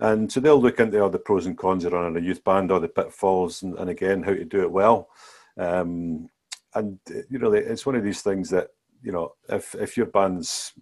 And 0.00 0.30
so 0.30 0.40
they'll 0.40 0.60
look 0.60 0.78
into 0.78 1.00
all 1.00 1.08
the 1.08 1.18
pros 1.18 1.46
and 1.46 1.56
cons 1.56 1.86
of 1.86 1.94
running 1.94 2.22
a 2.22 2.24
youth 2.24 2.44
band, 2.44 2.70
all 2.70 2.80
the 2.80 2.88
pitfalls, 2.88 3.62
and, 3.62 3.78
and 3.78 3.88
again 3.88 4.22
how 4.22 4.34
to 4.34 4.44
do 4.44 4.60
it 4.60 4.70
well. 4.70 5.08
Um, 5.56 6.28
and 6.74 6.98
you 7.30 7.38
know, 7.38 7.52
it's 7.52 7.86
one 7.86 7.96
of 7.96 8.04
these 8.04 8.20
things 8.20 8.50
that 8.50 8.68
you 9.02 9.12
know, 9.12 9.32
if 9.48 9.74
if 9.74 9.96
your 9.96 10.06
band's 10.06 10.74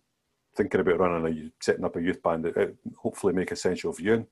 thinking 0.56 0.80
about 0.80 0.98
running 0.98 1.26
a 1.26 1.64
setting 1.64 1.84
up 1.84 1.96
a 1.96 2.02
youth 2.02 2.22
band, 2.22 2.46
it, 2.46 2.56
it 2.56 2.76
hopefully 2.96 3.32
make 3.32 3.50
a 3.50 3.54
essential 3.54 3.92
viewing. 3.92 4.26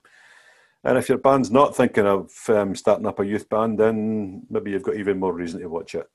And 0.85 0.99
if 0.99 1.09
your 1.09 1.19
band's 1.19 1.51
not 1.51 1.75
thinking 1.75 2.07
of 2.07 2.31
um, 2.49 2.75
starting 2.75 3.07
up 3.07 3.19
a 3.19 3.27
youth 3.27 3.49
band, 3.49 3.79
then 3.79 4.43
maybe 4.51 4.71
you've 4.71 4.83
got 4.83 4.97
even 4.97 5.19
more 5.19 5.33
reason 5.33 5.61
to 5.61 5.69
watch 5.69 5.95
it. 5.95 6.07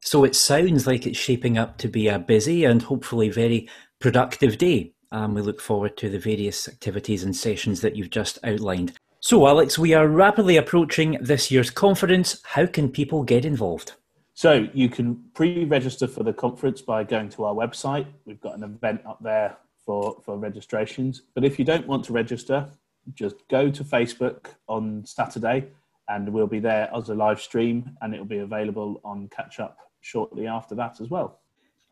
So 0.00 0.24
it 0.24 0.36
sounds 0.36 0.86
like 0.86 1.06
it's 1.06 1.18
shaping 1.18 1.58
up 1.58 1.78
to 1.78 1.88
be 1.88 2.06
a 2.08 2.18
busy 2.18 2.64
and 2.64 2.82
hopefully 2.82 3.30
very 3.30 3.68
productive 3.98 4.58
day. 4.58 4.92
And 5.10 5.34
we 5.34 5.40
look 5.40 5.60
forward 5.60 5.96
to 5.98 6.10
the 6.10 6.18
various 6.18 6.68
activities 6.68 7.24
and 7.24 7.34
sessions 7.34 7.80
that 7.80 7.96
you've 7.96 8.10
just 8.10 8.38
outlined. 8.44 8.92
So, 9.20 9.48
Alex, 9.48 9.78
we 9.78 9.94
are 9.94 10.06
rapidly 10.06 10.56
approaching 10.58 11.18
this 11.20 11.50
year's 11.50 11.70
conference. 11.70 12.40
How 12.44 12.66
can 12.66 12.90
people 12.90 13.24
get 13.24 13.44
involved? 13.44 13.94
So, 14.38 14.68
you 14.72 14.88
can 14.88 15.20
pre 15.34 15.64
register 15.64 16.06
for 16.06 16.22
the 16.22 16.32
conference 16.32 16.80
by 16.80 17.02
going 17.02 17.28
to 17.30 17.42
our 17.42 17.54
website. 17.54 18.06
We've 18.24 18.40
got 18.40 18.56
an 18.56 18.62
event 18.62 19.00
up 19.04 19.18
there 19.20 19.56
for, 19.84 20.16
for 20.24 20.38
registrations. 20.38 21.22
But 21.34 21.44
if 21.44 21.58
you 21.58 21.64
don't 21.64 21.88
want 21.88 22.04
to 22.04 22.12
register, 22.12 22.70
just 23.14 23.34
go 23.48 23.68
to 23.68 23.82
Facebook 23.82 24.50
on 24.68 25.04
Saturday 25.04 25.66
and 26.08 26.32
we'll 26.32 26.46
be 26.46 26.60
there 26.60 26.88
as 26.94 27.08
a 27.08 27.16
live 27.16 27.40
stream 27.40 27.96
and 28.00 28.14
it'll 28.14 28.26
be 28.26 28.38
available 28.38 29.00
on 29.02 29.28
Catch 29.34 29.58
Up 29.58 29.76
shortly 30.02 30.46
after 30.46 30.76
that 30.76 31.00
as 31.00 31.10
well. 31.10 31.40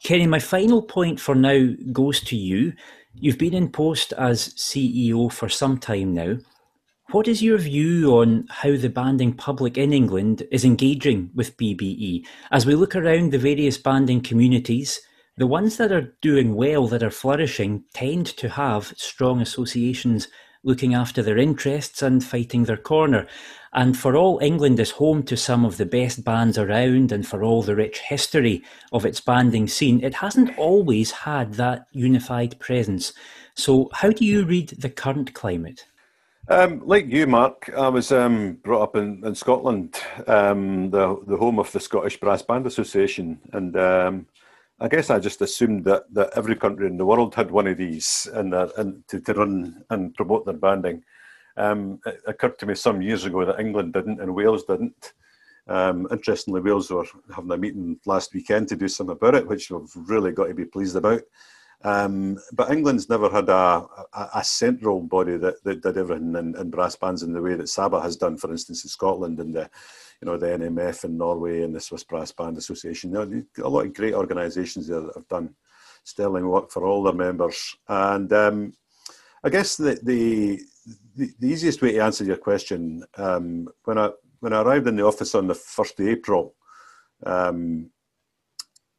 Kenny, 0.01 0.29
my 0.29 0.39
final 0.39 0.83
point 0.83 1.19
for 1.19 1.35
now 1.35 1.71
goes 1.91 2.21
to 2.21 2.37
you. 2.37 2.75
You've 3.13 3.39
been 3.39 3.55
in 3.55 3.71
post 3.71 4.13
as 4.13 4.55
CEO 4.55 5.33
for 5.33 5.49
some 5.49 5.79
time 5.79 6.15
now. 6.15 6.37
What 7.13 7.29
is 7.29 7.41
your 7.41 7.59
view 7.59 8.19
on 8.19 8.49
how 8.51 8.77
the 8.77 8.89
banding 8.89 9.33
public 9.33 9.79
in 9.79 9.93
England 9.93 10.43
is 10.51 10.65
engaging 10.65 11.31
with 11.37 11.57
BBE? 11.57 12.27
As 12.51 12.67
we 12.67 12.75
look 12.75 12.97
around 12.97 13.31
the 13.31 13.39
various 13.39 13.79
banding 13.79 14.21
communities, 14.21 15.01
the 15.37 15.47
ones 15.47 15.77
that 15.77 15.93
are 15.93 16.17
doing 16.21 16.57
well, 16.57 16.89
that 16.89 17.05
are 17.05 17.13
flourishing, 17.13 17.85
tend 17.95 18.27
to 18.39 18.49
have 18.49 18.93
strong 18.97 19.41
associations 19.41 20.27
looking 20.65 20.95
after 20.95 21.23
their 21.23 21.39
interests 21.39 22.03
and 22.03 22.25
fighting 22.25 22.65
their 22.65 22.77
corner. 22.77 23.29
And 23.73 23.97
for 23.97 24.17
all 24.17 24.41
England 24.43 24.81
is 24.81 24.91
home 24.91 25.23
to 25.27 25.37
some 25.37 25.65
of 25.65 25.77
the 25.77 25.87
best 25.87 26.25
bands 26.25 26.59
around 26.59 27.13
and 27.13 27.25
for 27.25 27.45
all 27.45 27.63
the 27.63 27.77
rich 27.77 28.01
history 28.01 28.65
of 28.91 29.07
its 29.07 29.21
banding 29.21 29.69
scene, 29.69 30.03
it 30.03 30.15
hasn't 30.15 30.59
always 30.59 31.13
had 31.13 31.55
that 31.55 31.87
unified 31.93 32.59
presence. 32.59 33.13
So, 33.55 33.91
how 33.93 34.11
do 34.11 34.25
you 34.25 34.45
read 34.45 34.71
the 34.71 34.91
current 34.91 35.35
climate? 35.35 35.85
Um, 36.49 36.81
like 36.87 37.11
you, 37.11 37.27
Mark, 37.27 37.71
I 37.77 37.89
was 37.89 38.13
um, 38.13 38.55
brought 38.63 38.83
up 38.83 38.97
in, 38.97 39.25
in 39.25 39.35
Scotland, 39.35 40.01
um, 40.29 40.91
the 40.91 41.21
the 41.27 41.37
home 41.37 41.59
of 41.59 41.73
the 41.73 41.81
Scottish 41.81 42.21
Brass 42.21 42.43
Band 42.43 42.67
Association, 42.69 43.41
and 43.53 43.77
um, 43.77 44.27
I 44.79 44.87
guess 44.87 45.11
I 45.11 45.19
just 45.19 45.43
assumed 45.43 45.85
that, 45.87 46.05
that 46.13 46.31
every 46.37 46.55
country 46.55 46.87
in 46.87 46.99
the 46.99 47.07
world 47.07 47.35
had 47.35 47.51
one 47.51 47.67
of 47.67 47.79
these 47.79 48.29
and, 48.35 48.55
uh, 48.55 48.69
and 48.77 49.07
to, 49.09 49.21
to 49.23 49.33
run 49.33 49.85
and 49.91 50.15
promote 50.15 50.45
their 50.45 50.55
banding. 50.55 51.03
Um, 51.57 51.99
it 52.05 52.21
occurred 52.27 52.59
to 52.59 52.67
me 52.67 52.75
some 52.75 53.01
years 53.01 53.25
ago 53.25 53.45
that 53.45 53.59
England 53.59 53.95
didn't 53.95 54.21
and 54.21 54.35
Wales 54.35 54.65
didn't. 54.65 55.15
Um, 55.67 56.07
interestingly, 56.13 56.61
Wales 56.61 56.91
were 56.91 57.07
having 57.35 57.51
a 57.51 57.57
meeting 57.57 57.99
last 58.05 58.35
weekend 58.35 58.69
to 58.69 58.77
do 58.77 58.87
something 58.87 59.17
about 59.17 59.35
it, 59.35 59.49
which 59.49 59.71
we've 59.71 59.91
really 59.97 60.31
got 60.31 60.47
to 60.47 60.55
be 60.55 60.67
pleased 60.67 60.95
about. 60.95 61.23
Um, 61.87 62.37
but 62.53 62.73
England's 62.73 63.09
never 63.09 63.31
had 63.31 63.49
a, 63.49 63.87
a, 64.13 64.31
a, 64.35 64.45
central 64.45 65.01
body 65.01 65.37
that, 65.37 65.63
that 65.63 65.83
did 65.83 65.97
everything 65.97 66.35
in, 66.35 66.57
in, 66.57 66.69
brass 66.69 66.97
bands 66.97 67.23
in 67.23 67.33
the 67.33 67.41
way 67.41 67.55
that 67.55 67.69
SABA 67.69 68.03
has 68.03 68.17
done, 68.17 68.37
for 68.37 68.51
instance, 68.51 68.83
in 68.83 68.91
Scotland 68.91 69.39
and 69.39 69.55
the, 69.55 69.71
you 70.21 70.27
know, 70.27 70.37
the 70.37 70.47
NMF 70.47 71.05
in 71.05 71.17
Norway 71.17 71.63
and 71.63 71.73
the 71.73 71.79
Swiss 71.79 72.03
Brass 72.03 72.33
Band 72.33 72.59
Association. 72.59 73.13
You 73.13 73.45
know, 73.57 73.65
a 73.65 73.69
lot 73.69 73.87
of 73.87 73.95
great 73.95 74.15
organisations 74.15 74.89
there 74.89 75.01
that 75.01 75.15
have 75.15 75.29
done 75.29 75.55
sterling 76.03 76.49
work 76.49 76.73
for 76.73 76.85
all 76.85 77.05
their 77.05 77.13
members. 77.13 77.77
And 77.87 78.33
um, 78.33 78.73
I 79.45 79.49
guess 79.49 79.77
the, 79.77 79.97
the, 80.03 80.61
the, 81.15 81.47
easiest 81.47 81.83
way 81.83 81.93
to 81.93 82.01
answer 82.01 82.25
your 82.25 82.37
question, 82.37 83.05
um, 83.17 83.69
when 83.85 83.97
I 83.97 84.11
when 84.41 84.53
I 84.53 84.63
arrived 84.63 84.89
in 84.89 84.97
the 84.97 85.07
office 85.07 85.37
on 85.37 85.47
the 85.47 85.55
first 85.55 86.01
of 86.01 86.09
April, 86.09 86.57
um, 87.25 87.91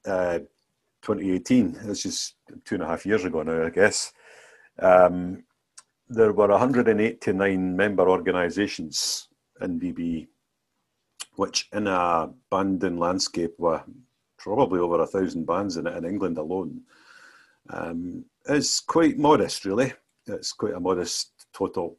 uh, 0.06 0.39
2018, 1.02 1.74
this 1.86 2.06
is 2.06 2.34
two 2.66 2.76
and 2.76 2.84
a 2.84 2.88
half 2.88 3.06
years 3.06 3.26
ago 3.26 3.44
now, 3.44 3.66
I 3.66 3.70
guess, 3.70 4.14
um, 4.80 5.44
there 6.10 6.34
were 6.34 6.48
189 6.48 7.76
member 7.76 8.10
organisations 8.10 9.28
in 9.62 9.80
BBE, 9.80 10.28
which 11.36 11.70
in 11.74 11.86
a 11.88 12.30
banding 12.50 12.98
landscape 12.98 13.54
were 13.58 13.84
probably 14.38 14.80
over 14.80 15.02
a 15.02 15.08
thousand 15.08 15.46
bands 15.46 15.76
in 15.78 15.88
it 15.88 15.96
in 15.98 16.06
England 16.06 16.38
alone. 16.38 16.82
Um, 17.70 18.24
it's 18.48 18.80
quite 18.80 19.18
modest, 19.18 19.66
really. 19.66 19.92
It's 20.28 20.54
quite 20.54 20.76
a 20.76 20.80
modest 20.80 21.48
total. 21.54 21.98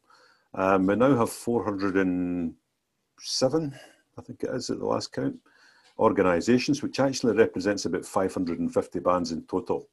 Um, 0.54 0.86
we 0.86 0.96
now 0.96 1.14
have 1.16 1.28
407, 1.30 3.74
I 4.16 4.22
think 4.22 4.42
it 4.42 4.48
is 4.50 4.70
at 4.70 4.78
the 4.78 4.86
last 4.86 5.12
count 5.12 5.36
organisations, 5.98 6.82
which 6.82 7.00
actually 7.00 7.34
represents 7.36 7.84
about 7.84 8.04
550 8.04 8.98
bands 9.00 9.32
in 9.32 9.42
total. 9.46 9.88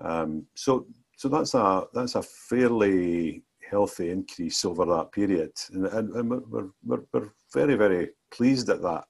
Um, 0.00 0.46
so, 0.54 0.86
so 1.16 1.28
that's 1.28 1.54
a 1.54 1.84
that's 1.94 2.16
a 2.16 2.22
fairly 2.22 3.42
healthy 3.70 4.10
increase 4.10 4.64
over 4.64 4.84
that 4.84 5.12
period, 5.12 5.52
and, 5.72 5.86
and, 5.86 6.30
we're, 6.30 6.68
we're, 6.84 7.04
we're 7.12 7.30
very 7.52 7.76
very 7.76 8.10
pleased 8.30 8.68
at 8.68 8.82
that. 8.82 9.04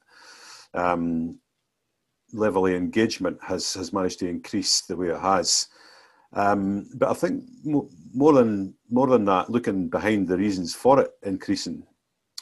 Um, 0.74 1.38
level 2.32 2.66
of 2.66 2.72
engagement 2.72 3.38
has 3.42 3.74
has 3.74 3.92
managed 3.92 4.18
to 4.18 4.28
increase 4.28 4.82
the 4.82 4.96
way 4.96 5.08
it 5.08 5.20
has. 5.20 5.68
Um, 6.34 6.88
but 6.96 7.10
I 7.10 7.14
think 7.14 7.44
more 7.64 8.32
than 8.32 8.74
more 8.90 9.06
than 9.06 9.24
that, 9.26 9.50
looking 9.50 9.88
behind 9.88 10.28
the 10.28 10.36
reasons 10.36 10.74
for 10.74 11.00
it 11.00 11.10
increasing, 11.22 11.86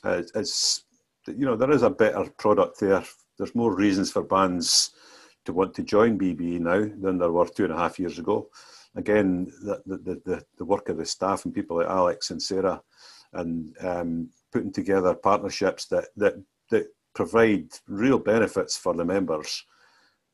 uh, 0.02 0.22
it's 0.34 0.84
you 1.26 1.44
know 1.44 1.56
there 1.56 1.70
is 1.70 1.82
a 1.82 1.90
better 1.90 2.28
product 2.38 2.80
there 2.80 3.04
there's 3.42 3.56
more 3.56 3.74
reasons 3.74 4.12
for 4.12 4.22
bands 4.22 4.92
to 5.44 5.52
want 5.52 5.74
to 5.74 5.82
join 5.82 6.16
BBE 6.16 6.60
now 6.60 6.88
than 7.00 7.18
there 7.18 7.32
were 7.32 7.48
two 7.48 7.64
and 7.64 7.72
a 7.72 7.76
half 7.76 7.98
years 7.98 8.20
ago. 8.20 8.48
Again, 8.94 9.50
the, 9.64 9.82
the, 9.84 10.22
the, 10.24 10.44
the 10.58 10.64
work 10.64 10.88
of 10.88 10.96
the 10.96 11.04
staff 11.04 11.44
and 11.44 11.52
people 11.52 11.78
like 11.78 11.88
Alex 11.88 12.30
and 12.30 12.40
Sarah 12.40 12.80
and 13.32 13.74
um, 13.80 14.30
putting 14.52 14.70
together 14.70 15.12
partnerships 15.14 15.86
that, 15.86 16.04
that, 16.16 16.34
that 16.70 16.86
provide 17.16 17.66
real 17.88 18.20
benefits 18.20 18.76
for 18.76 18.94
the 18.94 19.04
members 19.04 19.64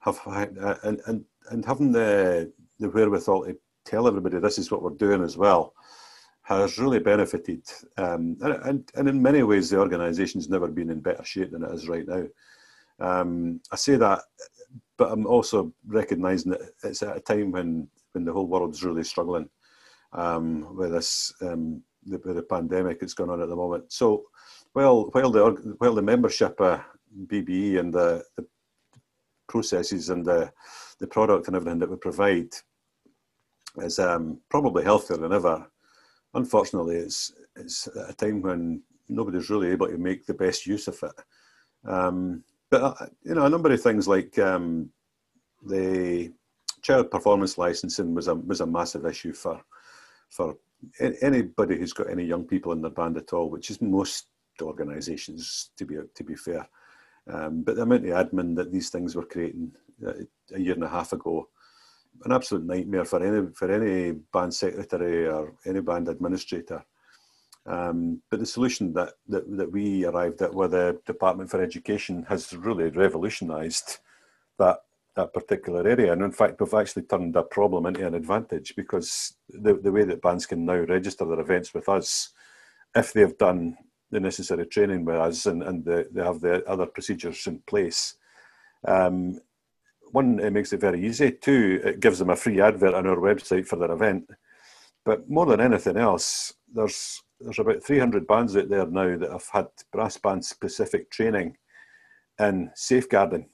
have 0.01 0.21
uh, 0.27 0.75
and, 0.83 1.01
and, 1.07 1.25
and 1.51 1.65
having 1.65 1.91
the, 1.91 2.53
the 2.79 2.91
wherewithal 2.91 3.47
to 3.47 3.57
tell 3.87 4.07
everybody 4.07 4.39
this 4.39 4.59
is 4.59 4.71
what 4.71 4.83
we're 4.83 4.91
doing 4.91 5.23
as 5.23 5.39
well 5.39 5.73
has 6.43 6.79
really 6.79 6.99
benefited. 6.99 7.63
Um, 7.97 8.37
and, 8.43 8.53
and, 8.65 8.91
and 8.95 9.09
in 9.09 9.23
many 9.23 9.43
ways, 9.43 9.71
the 9.71 9.79
organisation's 9.79 10.51
never 10.51 10.69
been 10.69 10.91
in 10.91 11.01
better 11.01 11.25
shape 11.25 11.53
than 11.53 11.63
it 11.63 11.73
is 11.73 11.89
right 11.89 12.07
now. 12.07 12.25
Um, 13.01 13.61
I 13.71 13.77
say 13.77 13.97
that, 13.97 14.23
but 14.97 15.13
I'm 15.13 15.27
also 15.27 15.73
recognising 15.87 16.53
that 16.53 16.61
it's 16.83 17.03
at 17.03 17.17
a 17.17 17.21
time 17.21 17.53
when 17.53 17.89
when 18.13 18.25
the 18.25 18.33
whole 18.33 18.47
world's 18.47 18.83
really 18.83 19.05
struggling 19.05 19.49
um, 20.13 20.75
with 20.75 20.93
this 20.93 21.33
um, 21.43 21.83
the, 22.07 22.19
with 22.25 22.37
the 22.37 22.43
pandemic 22.43 23.01
that's 23.01 23.15
going 23.15 23.31
on 23.31 23.43
at 23.43 23.49
the 23.49 23.57
moment. 23.57 23.93
So, 23.93 24.25
while 24.73 25.05
while 25.13 25.31
the 25.31 25.75
while 25.79 25.95
the 25.95 26.03
membership 26.03 26.61
uh, 26.61 26.81
BBE 27.27 27.79
and 27.79 27.93
the, 27.93 28.25
the 28.37 28.47
processes 29.49 30.11
and 30.11 30.25
the 30.25 30.53
the 31.01 31.07
product 31.07 31.47
and 31.47 31.57
everything 31.57 31.79
that 31.79 31.91
we 31.91 31.97
provide 31.97 32.49
is 33.79 33.99
um, 33.99 34.41
probably 34.49 34.85
healthier 34.85 35.17
than 35.17 35.33
ever. 35.33 35.67
Unfortunately, 36.35 36.97
it's 36.97 37.33
it's 37.57 37.87
a 37.89 38.13
time 38.13 38.43
when 38.43 38.83
nobody's 39.09 39.51
really 39.51 39.69
able 39.69 39.89
to 39.89 39.99
make 39.99 40.27
the 40.27 40.35
best 40.35 40.67
use 40.67 40.89
of 40.89 41.03
it. 41.03 41.89
Um, 41.89 42.45
but 42.71 42.83
uh, 42.83 43.07
you 43.25 43.35
know, 43.35 43.47
a 43.47 43.51
number 43.51 43.73
of 43.73 43.83
things 43.83 44.07
like 44.07 44.39
um, 44.39 44.91
the 45.67 46.33
child 46.83 47.11
performance 47.11 47.59
licensing 47.59 48.15
was 48.15 48.29
a 48.29 48.35
was 48.35 48.61
a 48.61 48.67
massive 48.67 49.07
issue 49.07 49.33
for 49.33 49.61
for 50.31 50.57
anybody 51.23 51.77
who's 51.77 51.93
got 51.93 52.11
any 52.11 52.25
young 52.25 52.45
people 52.45 52.73
in 52.73 52.81
their 52.81 52.91
band 52.91 53.17
at 53.17 53.33
all, 53.33 53.51
which 53.51 53.71
is 53.71 53.81
most 53.81 54.27
organisations, 54.63 55.71
to 55.77 55.85
be 55.85 55.97
to 56.15 56.25
be 56.25 56.35
fair. 56.35 56.69
Um, 57.31 57.63
but 57.63 57.77
the 57.77 57.83
amount 57.83 58.09
of 58.09 58.11
admin 58.13 58.57
that 58.57 58.73
these 58.73 58.91
things 58.91 59.15
were 59.15 59.25
creating 59.25 59.73
uh, 60.07 60.13
a 60.55 60.61
year 60.61 60.75
and 60.75 60.85
a 60.85 60.89
half 60.89 61.13
ago, 61.13 61.49
an 62.25 62.33
absolute 62.33 62.65
nightmare 62.65 63.05
for 63.05 63.23
any 63.23 63.49
for 63.55 63.71
any 63.71 64.13
band 64.33 64.55
secretary 64.55 65.27
or 65.29 65.55
any 65.67 65.81
band 65.81 66.09
administrator. 66.09 66.85
Um, 67.69 68.23
but 68.31 68.41
the 68.41 68.47
solution 68.47 68.95
that, 68.95 69.15
that 69.29 69.45
that 69.59 69.71
we 69.71 70.07
arrived 70.07 70.41
at 70.41 70.55
with 70.55 70.71
the 70.71 70.99
Department 71.05 71.51
for 71.51 71.63
Education 71.63 72.25
has 72.29 72.55
really 72.55 72.89
revolutionised 72.89 73.99
that 74.59 74.79
that 75.17 75.35
particular 75.35 75.87
area. 75.87 76.13
And 76.13 76.23
in 76.23 76.33
fact, 76.33 76.61
we've 76.61 76.73
actually 76.73 77.03
turned 77.03 77.37
a 77.37 77.43
problem 77.43 77.87
into 77.87 78.07
an 78.07 78.15
advantage 78.15 78.75
because 78.77 79.35
the, 79.49 79.75
the 79.75 79.93
way 79.93 80.05
that 80.05 80.23
bands 80.23 80.47
can 80.47 80.65
now 80.65 80.77
register 80.77 81.25
their 81.27 81.41
events 81.41 81.75
with 81.75 81.89
us, 81.89 82.31
if 82.95 83.13
they've 83.13 83.37
done 83.37 83.77
the 84.11 84.21
necessary 84.21 84.65
training 84.67 85.05
with 85.05 85.17
us 85.17 85.45
and, 85.47 85.63
and 85.63 85.85
the, 85.85 86.09
they 86.13 86.23
have 86.23 86.41
the 86.41 86.65
other 86.67 86.87
procedures 86.87 87.47
in 87.49 87.59
place, 87.67 88.15
um, 88.87 89.41
one, 90.13 90.39
it 90.39 90.53
makes 90.53 90.73
it 90.73 90.81
very 90.81 91.05
easy. 91.05 91.33
Two, 91.33 91.81
it 91.85 92.01
gives 92.01 92.21
them 92.21 92.31
a 92.31 92.37
free 92.37 92.61
advert 92.61 92.95
on 92.95 93.07
our 93.07 93.17
website 93.17 93.67
for 93.67 93.77
their 93.77 93.91
event. 93.91 94.31
But 95.05 95.29
more 95.29 95.47
than 95.47 95.61
anything 95.61 95.97
else, 95.97 96.55
there's 96.75 97.23
there's 97.41 97.59
about 97.59 97.83
300 97.83 98.27
bands 98.27 98.57
out 98.57 98.69
there 98.69 98.87
now 98.87 99.17
that 99.17 99.31
have 99.31 99.49
had 99.53 99.69
brass 99.93 100.17
band 100.17 100.45
specific 100.45 101.11
training 101.11 101.57
in 102.41 102.71
safeguarding 102.75 103.49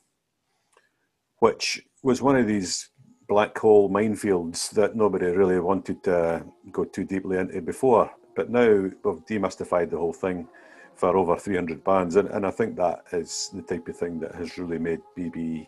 which 1.45 1.83
was 2.03 2.23
one 2.23 2.37
of 2.37 2.47
these 2.47 2.91
black 3.29 3.57
hole 3.59 3.91
minefields 3.91 4.71
that 4.71 4.97
nobody 4.97 5.27
really 5.27 5.61
wanted 5.61 6.03
to 6.05 6.43
go 6.73 6.85
too 6.85 7.05
deeply 7.05 7.39
into 7.39 7.61
before. 7.61 8.11
But 8.37 8.51
now 8.51 8.71
we've 8.71 9.27
demystified 9.27 9.91
the 9.91 9.99
whole 9.99 10.13
thing 10.13 10.49
for 10.95 11.17
over 11.17 11.37
300 11.37 11.83
bands, 11.85 12.17
and, 12.17 12.29
and 12.29 12.47
I 12.47 12.51
think 12.51 12.77
that 12.77 13.05
is 13.13 13.51
the 13.53 13.63
type 13.63 13.89
of 13.89 13.97
thing 13.97 14.21
that 14.21 14.35
has 14.35 14.59
really 14.59 14.79
made 14.79 15.01
BB 15.19 15.67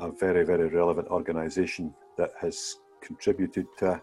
a 0.00 0.10
very, 0.10 0.44
very 0.44 0.68
relevant 0.68 1.08
organisation 1.08 1.94
that 2.16 2.32
has 2.40 2.76
contributed 3.00 3.66
to 3.78 4.00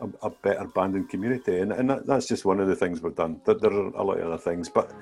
a, 0.00 0.08
a, 0.26 0.30
better 0.30 0.66
banding 0.66 1.06
community. 1.06 1.58
And, 1.58 1.72
and 1.72 1.88
that, 1.90 2.06
that's 2.06 2.26
just 2.26 2.44
one 2.44 2.60
of 2.60 2.68
the 2.68 2.76
things 2.76 3.02
we've 3.02 3.14
done. 3.14 3.40
There, 3.44 3.54
there 3.54 3.72
are 3.72 3.88
a 3.88 4.02
lot 4.02 4.18
of 4.18 4.26
other 4.26 4.38
things, 4.38 4.68
but 4.68 4.92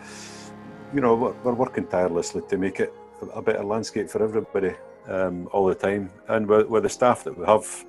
you 0.95 1.01
know, 1.01 1.15
we're, 1.15 1.33
we're 1.43 1.55
working 1.55 1.87
tirelessly 1.87 2.43
to 2.49 2.57
make 2.57 2.81
it 2.81 2.93
a 3.35 3.43
better 3.43 3.65
landscape 3.65 4.09
for 4.09 4.23
everybody 4.23 4.75
um, 5.09 5.49
all 5.53 5.67
the 5.67 5.75
time. 5.75 6.11
And 6.29 6.47
with, 6.47 6.69
with 6.69 6.83
the 6.85 6.89
staff 6.89 7.25
that 7.25 7.37
we 7.37 7.45
have, 7.47 7.85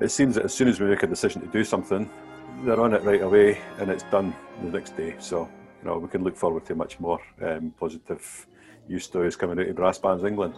it 0.00 0.10
seems 0.10 0.34
that 0.34 0.44
as 0.44 0.54
soon 0.54 0.68
as 0.68 0.78
we 0.78 0.86
make 0.86 1.02
a 1.02 1.06
decision 1.06 1.40
to 1.40 1.48
do 1.48 1.64
something, 1.64 2.08
they're 2.64 2.80
on 2.80 2.94
it 2.94 3.02
right 3.02 3.22
away 3.22 3.60
and 3.78 3.90
it's 3.90 4.04
done 4.04 4.34
the 4.62 4.70
next 4.70 4.96
day. 4.96 5.14
So, 5.18 5.48
you 5.82 5.88
know, 5.88 5.98
we 5.98 6.08
can 6.08 6.24
look 6.24 6.36
forward 6.36 6.64
to 6.66 6.74
much 6.74 7.00
more 7.00 7.20
um, 7.42 7.72
positive 7.78 8.46
news 8.88 9.04
stories 9.04 9.36
coming 9.36 9.58
out 9.58 9.68
of 9.68 9.76
Brass 9.76 9.98
Bands 9.98 10.24
England. 10.24 10.54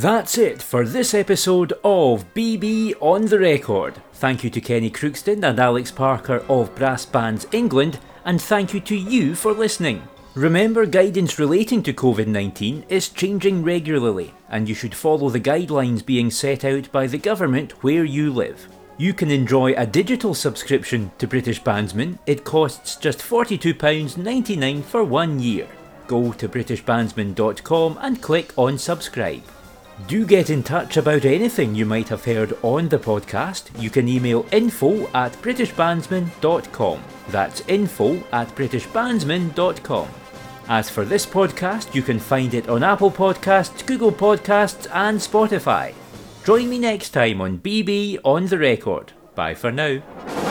That's 0.00 0.38
it 0.38 0.62
for 0.62 0.84
this 0.84 1.12
episode 1.12 1.72
of 1.82 2.32
BB 2.32 2.94
on 3.00 3.24
the 3.24 3.40
Record. 3.40 4.00
Thank 4.12 4.44
you 4.44 4.50
to 4.50 4.60
Kenny 4.60 4.92
Crookston 4.92 5.42
and 5.42 5.58
Alex 5.58 5.90
Parker 5.90 6.44
of 6.48 6.72
Brass 6.76 7.04
Bands 7.04 7.48
England, 7.50 7.98
and 8.24 8.40
thank 8.40 8.72
you 8.72 8.78
to 8.78 8.94
you 8.94 9.34
for 9.34 9.52
listening. 9.52 10.06
Remember, 10.36 10.86
guidance 10.86 11.40
relating 11.40 11.82
to 11.82 11.92
COVID 11.92 12.28
19 12.28 12.84
is 12.88 13.08
changing 13.08 13.64
regularly, 13.64 14.32
and 14.48 14.68
you 14.68 14.74
should 14.76 14.94
follow 14.94 15.30
the 15.30 15.40
guidelines 15.40 16.06
being 16.06 16.30
set 16.30 16.64
out 16.64 16.92
by 16.92 17.08
the 17.08 17.18
government 17.18 17.82
where 17.82 18.04
you 18.04 18.32
live. 18.32 18.68
You 18.98 19.12
can 19.12 19.32
enjoy 19.32 19.72
a 19.72 19.84
digital 19.84 20.32
subscription 20.32 21.10
to 21.18 21.26
British 21.26 21.60
Bandsman. 21.60 22.20
It 22.24 22.44
costs 22.44 22.94
just 22.94 23.18
£42.99 23.18 24.84
for 24.84 25.02
one 25.02 25.40
year. 25.40 25.66
Go 26.06 26.32
to 26.34 26.48
BritishBandsman.com 26.48 27.98
and 28.00 28.22
click 28.22 28.52
on 28.56 28.78
subscribe. 28.78 29.42
Do 30.06 30.24
get 30.24 30.48
in 30.48 30.62
touch 30.62 30.96
about 30.96 31.24
anything 31.24 31.74
you 31.74 31.84
might 31.84 32.08
have 32.08 32.24
heard 32.24 32.56
on 32.62 32.88
the 32.88 32.98
podcast. 32.98 33.70
You 33.80 33.90
can 33.90 34.08
email 34.08 34.46
info 34.52 35.08
at 35.08 35.32
britishbandsman.com. 35.42 37.02
That's 37.28 37.60
info 37.68 38.22
at 38.32 38.48
britishbandsman.com. 38.54 40.08
As 40.68 40.88
for 40.88 41.04
this 41.04 41.26
podcast, 41.26 41.94
you 41.94 42.02
can 42.02 42.18
find 42.18 42.54
it 42.54 42.68
on 42.68 42.82
Apple 42.82 43.10
Podcasts, 43.10 43.84
Google 43.84 44.12
Podcasts, 44.12 44.86
and 44.94 45.18
Spotify. 45.18 45.94
Join 46.44 46.70
me 46.70 46.78
next 46.78 47.10
time 47.10 47.40
on 47.40 47.58
BB 47.58 48.18
on 48.24 48.46
the 48.46 48.58
Record. 48.58 49.12
Bye 49.34 49.54
for 49.54 49.72
now. 49.72 50.47